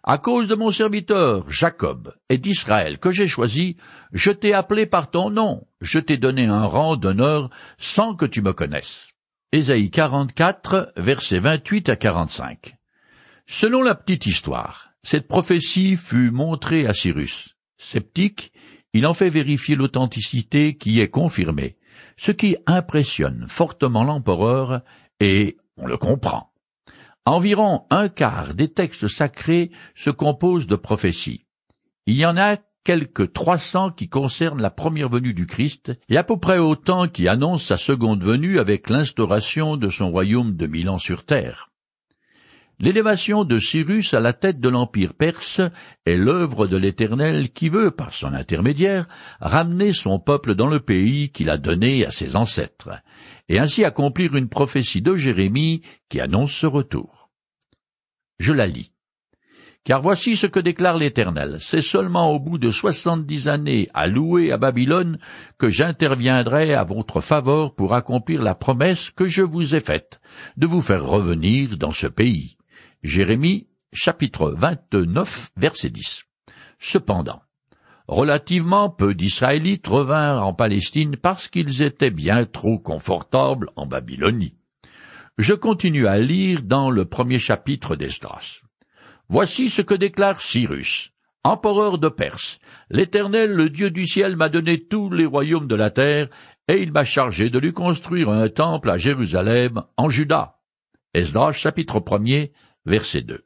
À 0.02 0.18
cause 0.18 0.46
de 0.48 0.54
mon 0.54 0.70
serviteur 0.70 1.50
Jacob 1.50 2.14
et 2.28 2.38
d'Israël 2.38 2.98
que 2.98 3.10
j'ai 3.10 3.28
choisi, 3.28 3.76
je 4.12 4.30
t'ai 4.30 4.54
appelé 4.54 4.86
par 4.86 5.10
ton 5.10 5.30
nom, 5.30 5.66
je 5.80 5.98
t'ai 5.98 6.16
donné 6.16 6.46
un 6.46 6.64
rang 6.64 6.96
d'honneur 6.96 7.50
sans 7.76 8.14
que 8.14 8.24
tu 8.24 8.40
me 8.40 8.52
connaisses. 8.52 9.10
Ésaïe 9.52 9.90
44, 9.90 10.92
versets 10.96 11.38
28 11.38 11.88
à 11.88 11.96
45. 11.96 12.75
Selon 13.48 13.82
la 13.82 13.94
petite 13.94 14.26
histoire, 14.26 14.90
cette 15.04 15.28
prophétie 15.28 15.96
fut 15.96 16.32
montrée 16.32 16.86
à 16.86 16.92
Cyrus. 16.92 17.56
Sceptique, 17.78 18.52
il 18.92 19.06
en 19.06 19.14
fait 19.14 19.28
vérifier 19.28 19.76
l'authenticité 19.76 20.76
qui 20.76 21.00
est 21.00 21.10
confirmée, 21.10 21.76
ce 22.16 22.32
qui 22.32 22.56
impressionne 22.66 23.46
fortement 23.48 24.02
l'empereur, 24.02 24.82
et 25.20 25.56
on 25.76 25.86
le 25.86 25.96
comprend. 25.96 26.52
Environ 27.24 27.84
un 27.90 28.08
quart 28.08 28.54
des 28.54 28.68
textes 28.68 29.06
sacrés 29.06 29.70
se 29.94 30.10
composent 30.10 30.66
de 30.66 30.76
prophéties. 30.76 31.44
Il 32.06 32.16
y 32.16 32.26
en 32.26 32.36
a 32.36 32.56
trois 33.32 33.58
cents 33.58 33.90
qui 33.90 34.08
concernent 34.08 34.62
la 34.62 34.70
première 34.70 35.08
venue 35.08 35.34
du 35.34 35.46
Christ, 35.46 35.92
et 36.08 36.16
à 36.16 36.24
peu 36.24 36.36
près 36.36 36.58
autant 36.58 37.08
qui 37.08 37.28
annoncent 37.28 37.66
sa 37.66 37.76
seconde 37.76 38.22
venue 38.22 38.58
avec 38.58 38.90
l'instauration 38.90 39.76
de 39.76 39.88
son 39.88 40.10
royaume 40.10 40.56
de 40.56 40.66
mille 40.66 40.88
ans 40.88 40.98
sur 40.98 41.24
terre. 41.24 41.70
L'élévation 42.78 43.44
de 43.44 43.58
Cyrus 43.58 44.12
à 44.12 44.20
la 44.20 44.34
tête 44.34 44.60
de 44.60 44.68
l'Empire 44.68 45.14
perse 45.14 45.62
est 46.04 46.16
l'œuvre 46.16 46.66
de 46.66 46.76
l'Éternel 46.76 47.50
qui 47.50 47.70
veut, 47.70 47.90
par 47.90 48.12
son 48.12 48.34
intermédiaire, 48.34 49.08
ramener 49.40 49.94
son 49.94 50.18
peuple 50.18 50.54
dans 50.54 50.66
le 50.66 50.80
pays 50.80 51.30
qu'il 51.30 51.48
a 51.48 51.56
donné 51.56 52.04
à 52.04 52.10
ses 52.10 52.36
ancêtres, 52.36 52.90
et 53.48 53.58
ainsi 53.58 53.82
accomplir 53.82 54.36
une 54.36 54.50
prophétie 54.50 55.00
de 55.00 55.16
Jérémie 55.16 55.80
qui 56.10 56.20
annonce 56.20 56.52
ce 56.52 56.66
retour. 56.66 57.30
Je 58.38 58.52
la 58.52 58.66
lis. 58.66 58.92
Car 59.82 60.02
voici 60.02 60.36
ce 60.36 60.46
que 60.46 60.60
déclare 60.60 60.98
l'Éternel. 60.98 61.58
C'est 61.60 61.80
seulement 61.80 62.32
au 62.32 62.40
bout 62.40 62.58
de 62.58 62.72
soixante-dix 62.72 63.48
années 63.48 63.88
à 63.94 64.06
louer 64.06 64.52
à 64.52 64.58
Babylone 64.58 65.18
que 65.58 65.70
j'interviendrai 65.70 66.74
à 66.74 66.84
votre 66.84 67.22
faveur 67.22 67.74
pour 67.74 67.94
accomplir 67.94 68.42
la 68.42 68.56
promesse 68.56 69.10
que 69.10 69.26
je 69.26 69.42
vous 69.42 69.74
ai 69.74 69.80
faite, 69.80 70.20
de 70.56 70.66
vous 70.66 70.82
faire 70.82 71.06
revenir 71.06 71.78
dans 71.78 71.92
ce 71.92 72.08
pays. 72.08 72.55
Jérémie, 73.06 73.68
chapitre 73.92 74.52
29, 74.58 75.50
verset 75.56 75.90
10. 75.90 76.24
Cependant, 76.80 77.40
relativement 78.08 78.90
peu 78.90 79.14
d'Israélites 79.14 79.86
revinrent 79.86 80.44
en 80.44 80.52
Palestine 80.52 81.16
parce 81.16 81.46
qu'ils 81.46 81.84
étaient 81.84 82.10
bien 82.10 82.46
trop 82.46 82.80
confortables 82.80 83.70
en 83.76 83.86
Babylonie. 83.86 84.56
Je 85.38 85.54
continue 85.54 86.08
à 86.08 86.18
lire 86.18 86.62
dans 86.64 86.90
le 86.90 87.04
premier 87.04 87.38
chapitre 87.38 87.94
d'Esdras. 87.94 88.62
Voici 89.28 89.70
ce 89.70 89.82
que 89.82 89.94
déclare 89.94 90.40
Cyrus, 90.40 91.12
empereur 91.44 91.98
de 91.98 92.08
Perse. 92.08 92.58
L'Éternel, 92.90 93.52
le 93.52 93.70
Dieu 93.70 93.90
du 93.90 94.04
ciel, 94.04 94.34
m'a 94.34 94.48
donné 94.48 94.82
tous 94.82 95.10
les 95.10 95.26
royaumes 95.26 95.68
de 95.68 95.76
la 95.76 95.90
terre, 95.90 96.28
et 96.66 96.82
il 96.82 96.90
m'a 96.90 97.04
chargé 97.04 97.50
de 97.50 97.60
lui 97.60 97.72
construire 97.72 98.30
un 98.30 98.48
temple 98.48 98.90
à 98.90 98.98
Jérusalem, 98.98 99.84
en 99.96 100.08
Juda. 100.08 100.56
Esdras, 101.14 101.52
chapitre 101.52 102.02
1 102.10 102.48
verset 102.86 103.22
2. 103.22 103.44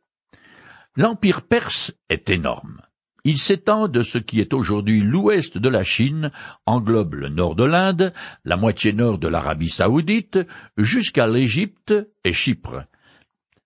L'empire 0.97 1.43
perse 1.43 1.95
est 2.09 2.31
énorme. 2.31 2.83
Il 3.25 3.37
s'étend 3.37 3.89
de 3.89 4.03
ce 4.03 4.19
qui 4.19 4.41
est 4.41 4.55
aujourd'hui 4.55 5.01
l'ouest 5.03 5.59
de 5.59 5.69
la 5.69 5.83
Chine, 5.83 6.31
englobe 6.65 7.15
le 7.15 7.29
nord 7.29 7.55
de 7.55 7.65
l'Inde, 7.65 8.13
la 8.45 8.57
moitié 8.57 8.93
nord 8.93 9.19
de 9.19 9.29
l'Arabie 9.29 9.69
saoudite, 9.69 10.39
jusqu'à 10.79 11.27
l'Égypte 11.27 11.95
et 12.25 12.33
Chypre. 12.33 12.87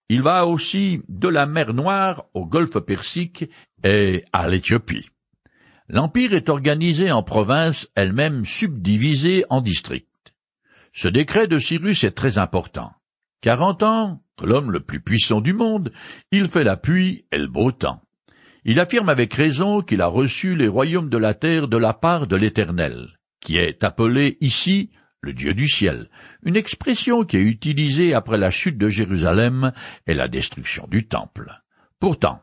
Il 0.09 0.23
va 0.23 0.47
aussi 0.47 1.03
de 1.09 1.29
la 1.29 1.47
mer 1.47 1.73
Noire 1.73 2.27
au 2.35 2.47
golfe 2.47 2.79
Persique 2.81 3.49
et 3.85 4.25
à 4.33 4.49
l'Éthiopie. 4.49 5.09
L'empire 5.89 6.35
est 6.35 6.49
organisé 6.49 7.13
en 7.13 7.23
provinces 7.23 7.89
elles-mêmes 7.95 8.45
subdivisées 8.45 9.45
en 9.51 9.61
districts. 9.61 10.09
Ce 10.93 11.09
décret 11.09 11.47
de 11.47 11.59
Cyrus 11.59 12.05
est 12.05 12.13
très 12.13 12.39
important. 12.39 12.93
Quarante 13.41 13.83
ans, 13.83 14.24
l'homme 14.43 14.71
le 14.71 14.81
plus 14.81 15.01
puissant 15.01 15.41
du 15.41 15.53
monde, 15.53 15.93
il 16.31 16.49
fait 16.49 16.65
la 16.65 16.77
pluie 16.77 17.27
et 17.31 17.39
le 17.39 17.47
beau 17.47 17.73
temps. 17.73 18.03
Il 18.65 18.81
affirme 18.81 19.09
avec 19.09 19.35
raison 19.35 19.83
qu'il 19.83 20.01
a 20.01 20.07
reçu 20.07 20.57
les 20.57 20.69
royaumes 20.69 21.11
de 21.11 21.19
la 21.19 21.35
terre 21.35 21.69
de 21.69 21.77
la 21.77 21.93
part 21.93 22.27
de 22.27 22.37
l'Éternel, 22.37 23.19
qui 23.41 23.59
est 23.59 23.85
appelé 23.85 24.39
ici 24.41 24.91
le 25.21 25.33
Dieu 25.33 25.55
du 25.55 25.69
ciel, 25.69 26.11
une 26.43 26.57
expression 26.57 27.25
qui 27.25 27.37
est 27.37 27.43
utilisée 27.43 28.15
après 28.15 28.39
la 28.39 28.51
chute 28.51 28.79
de 28.79 28.89
Jérusalem 28.89 29.73
et 30.07 30.15
la 30.15 30.29
destruction 30.29 30.87
du 30.91 31.07
temple. 31.07 31.63
Pourtant, 31.99 32.41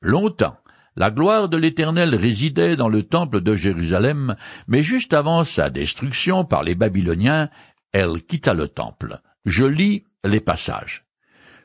longtemps, 0.00 0.56
la 0.94 1.10
gloire 1.10 1.48
de 1.48 1.56
l'Éternel 1.56 2.14
résidait 2.14 2.76
dans 2.76 2.88
le 2.88 3.02
temple 3.04 3.40
de 3.40 3.54
Jérusalem, 3.54 4.36
mais 4.68 4.82
juste 4.82 5.14
avant 5.14 5.42
sa 5.44 5.70
destruction 5.70 6.44
par 6.44 6.62
les 6.62 6.74
Babyloniens, 6.74 7.48
elle 7.92 8.22
quitta 8.22 8.52
le 8.52 8.68
temple. 8.68 9.20
Je 9.44 9.64
lis 9.64 10.04
les 10.24 10.40
passages. 10.40 11.01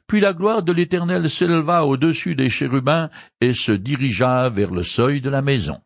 Puis 0.08 0.22
la 0.22 0.34
gloire 0.34 0.63
de 0.63 0.72
l'Éternel 0.72 1.30
s'éleva 1.30 1.86
au-dessus 1.86 2.36
des 2.36 2.50
chérubins 2.50 3.10
et 3.41 3.54
se 3.54 3.74
dirigea 3.74 4.50
vers 4.50 4.72
le 4.72 4.84
seuil 4.84 5.20
de 5.20 5.30
la 5.30 5.41
maison. 5.41 5.82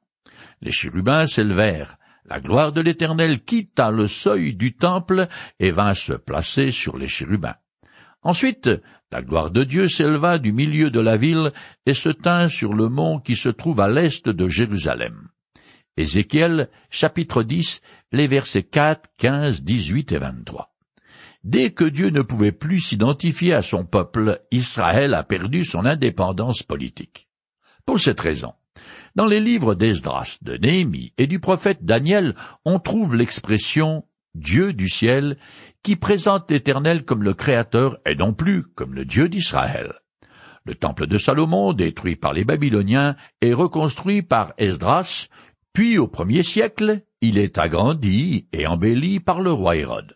Les 0.62 0.72
chérubins 0.72 1.26
s'élevèrent, 1.26 1.98
la 2.26 2.40
gloire 2.40 2.72
de 2.72 2.82
l'Éternel 2.82 3.42
quitta 3.44 3.90
le 3.90 4.08
seuil 4.08 4.54
du 4.54 4.76
temple 4.76 5.28
et 5.60 5.72
vint 5.72 5.96
se 5.96 6.14
placer 6.14 6.72
sur 6.72 6.98
les 6.98 7.08
chérubins. 7.08 7.56
Ensuite, 8.22 8.70
la 9.12 9.24
gloire 9.24 9.50
de 9.50 9.64
Dieu 9.64 9.88
s'éleva 9.88 10.38
du 10.38 10.54
milieu 10.54 10.92
de 10.92 11.00
la 11.00 11.18
ville 11.18 11.52
et 11.88 11.96
se 11.96 12.10
tint 12.10 12.48
sur 12.48 12.74
le 12.74 12.88
mont 12.88 13.20
qui 13.20 13.36
se 13.36 13.50
trouve 13.50 13.82
à 13.82 13.90
l'est 13.90 14.30
de 14.30 14.48
Jérusalem. 14.48 15.30
Ézéchiel, 15.98 16.70
chapitre 16.90 17.42
10, 17.44 17.82
les 18.12 18.28
versets 18.28 18.64
4, 18.64 19.10
15, 19.18 19.64
18 19.64 20.12
et 20.12 20.18
23. 20.20 20.71
Dès 21.44 21.72
que 21.72 21.86
Dieu 21.86 22.10
ne 22.10 22.22
pouvait 22.22 22.52
plus 22.52 22.80
s'identifier 22.80 23.54
à 23.54 23.64
son 23.64 23.84
peuple, 23.84 24.42
Israël 24.52 25.16
a 25.16 25.24
perdu 25.24 25.66
son 25.66 25.86
indépendance 25.86 26.62
politique. 26.62 27.28
Pour 27.86 28.00
cette 28.00 28.20
raison, 28.20 28.54
dans 29.16 29.26
les 29.26 29.40
livres 29.40 29.74
d'Esdras, 29.74 30.38
de 30.44 30.56
Néhémie 30.58 31.14
et 31.18 31.26
du 31.26 31.40
prophète 31.40 31.84
Daniel, 31.84 32.36
on 32.64 32.80
trouve 32.80 33.16
l'expression 33.16 34.06
Dieu 34.36 34.72
du 34.72 34.88
ciel 34.88 35.38
qui 35.82 35.96
présente 35.96 36.50
l'Éternel 36.52 37.04
comme 37.06 37.24
le 37.24 37.34
Créateur 37.34 37.98
et 38.06 38.16
non 38.16 38.34
plus 38.34 38.64
comme 38.64 38.94
le 38.94 39.04
Dieu 39.04 39.28
d'Israël. 39.28 39.94
Le 40.64 40.76
temple 40.76 41.08
de 41.08 41.18
Salomon, 41.18 41.74
détruit 41.74 42.16
par 42.16 42.34
les 42.34 42.46
Babyloniens, 42.46 43.16
est 43.42 43.54
reconstruit 43.54 44.22
par 44.22 44.54
Esdras, 44.60 45.28
puis 45.74 45.98
au 45.98 46.08
premier 46.08 46.44
siècle, 46.44 47.02
il 47.20 47.40
est 47.40 47.58
agrandi 47.58 48.48
et 48.54 48.68
embelli 48.68 49.20
par 49.20 49.42
le 49.42 49.52
roi 49.52 49.76
Hérode. 49.76 50.16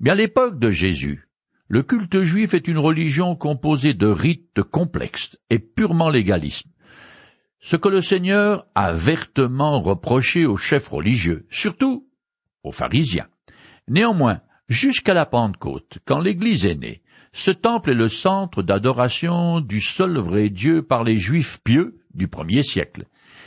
Mais 0.00 0.10
à 0.10 0.14
l'époque 0.14 0.58
de 0.58 0.70
Jésus, 0.70 1.28
le 1.68 1.82
culte 1.82 2.22
juif 2.22 2.54
est 2.54 2.66
une 2.66 2.78
religion 2.78 3.36
composée 3.36 3.94
de 3.94 4.06
rites 4.06 4.62
complexes 4.62 5.38
et 5.50 5.58
purement 5.58 6.10
légalistes 6.10 6.66
ce 7.60 7.76
que 7.76 7.88
le 7.88 8.00
Seigneur 8.00 8.66
a 8.74 8.92
vertement 8.92 9.80
reproché 9.80 10.46
aux 10.46 10.56
chefs 10.56 10.88
religieux, 10.88 11.46
surtout 11.50 12.08
aux 12.62 12.72
pharisiens. 12.72 13.28
Néanmoins, 13.86 14.40
jusqu'à 14.68 15.14
la 15.14 15.26
Pentecôte, 15.26 15.98
quand 16.06 16.20
l'Église 16.20 16.64
est 16.64 16.74
née, 16.74 17.02
ce 17.32 17.50
temple 17.50 17.90
est 17.90 17.94
le 17.94 18.08
centre 18.08 18.62
d'adoration 18.62 19.60
du 19.60 19.80
seul 19.80 20.18
vrai 20.18 20.48
Dieu 20.48 20.82
par 20.82 21.04
les 21.04 21.18
Juifs 21.18 21.60
pieux 21.62 22.00
du 22.14 22.28
premier 22.28 22.62
siècle. 22.62 23.04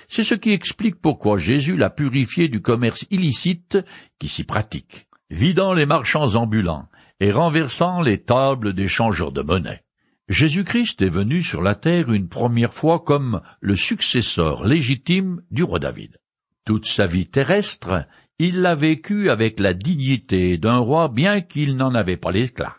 C'est 0.07 0.23
ce 0.23 0.35
qui 0.35 0.51
explique 0.51 1.01
pourquoi 1.01 1.37
Jésus 1.37 1.75
l'a 1.75 1.89
purifié 1.89 2.47
du 2.47 2.61
commerce 2.61 3.05
illicite 3.09 3.79
qui 4.19 4.29
s'y 4.29 4.43
pratique, 4.43 5.07
vidant 5.33 5.73
les 5.73 5.87
marchands 5.87 6.35
ambulants 6.35 6.87
et 7.19 7.31
renversant 7.31 8.01
les 8.01 8.19
tables 8.19 8.73
des 8.73 8.87
changeurs 8.87 9.31
de 9.31 9.41
monnaie. 9.41 9.83
Jésus-Christ 10.29 11.01
est 11.01 11.09
venu 11.09 11.41
sur 11.41 11.63
la 11.63 11.73
terre 11.73 12.11
une 12.11 12.29
première 12.29 12.75
fois 12.75 12.99
comme 12.99 13.41
le 13.59 13.75
successeur 13.75 14.63
légitime 14.63 15.41
du 15.49 15.63
roi 15.63 15.79
David. 15.79 16.19
Toute 16.65 16.85
sa 16.85 17.07
vie 17.07 17.27
terrestre, 17.27 18.05
il 18.37 18.61
l'a 18.61 18.75
vécu 18.75 19.31
avec 19.31 19.59
la 19.59 19.73
dignité 19.73 20.59
d'un 20.59 20.77
roi 20.77 21.07
bien 21.07 21.41
qu'il 21.41 21.77
n'en 21.77 21.95
avait 21.95 22.15
pas 22.15 22.31
l'éclat. 22.31 22.77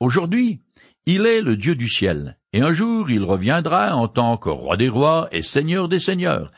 Aujourd'hui, 0.00 0.62
il 1.06 1.24
est 1.24 1.40
le 1.40 1.56
Dieu 1.56 1.76
du 1.76 1.88
ciel, 1.88 2.36
et 2.52 2.62
un 2.62 2.72
jour 2.72 3.10
il 3.10 3.22
reviendra 3.22 3.94
en 3.94 4.08
tant 4.08 4.36
que 4.38 4.50
roi 4.50 4.76
des 4.76 4.88
rois 4.88 5.28
et 5.30 5.40
seigneur 5.40 5.88
des 5.88 6.00
seigneurs, 6.00 6.50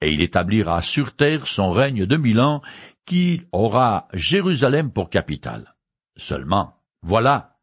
et 0.00 0.12
il 0.12 0.20
établira 0.20 0.80
sur 0.80 1.16
terre 1.16 1.48
son 1.48 1.70
règne 1.70 2.06
de 2.06 2.16
mille 2.16 2.40
ans 2.40 2.62
qui 3.06 3.42
aura 3.52 4.08
Jérusalem 4.12 4.90
pour 4.90 5.08
capitale. 5.08 5.74
Seulement, 6.16 6.74
voilà, 7.02 7.56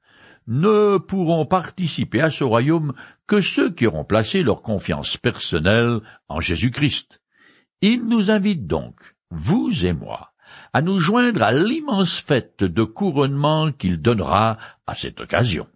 ne 0.47 0.97
pourront 0.97 1.45
participer 1.45 2.21
à 2.21 2.31
ce 2.31 2.43
royaume 2.43 2.93
que 3.27 3.41
ceux 3.41 3.71
qui 3.71 3.87
auront 3.87 4.05
placé 4.05 4.43
leur 4.43 4.61
confiance 4.61 5.17
personnelle 5.17 5.99
en 6.27 6.39
Jésus-Christ. 6.39 7.21
Il 7.81 8.05
nous 8.05 8.31
invite 8.31 8.65
donc, 8.65 8.95
vous 9.29 9.85
et 9.85 9.93
moi, 9.93 10.31
à 10.71 10.81
nous 10.81 10.99
joindre 10.99 11.43
à 11.43 11.51
l'immense 11.51 12.19
fête 12.19 12.63
de 12.63 12.83
couronnement 12.83 13.71
qu'il 13.71 14.01
donnera 14.01 14.57
à 14.87 14.95
cette 14.95 15.19
occasion. 15.19 15.67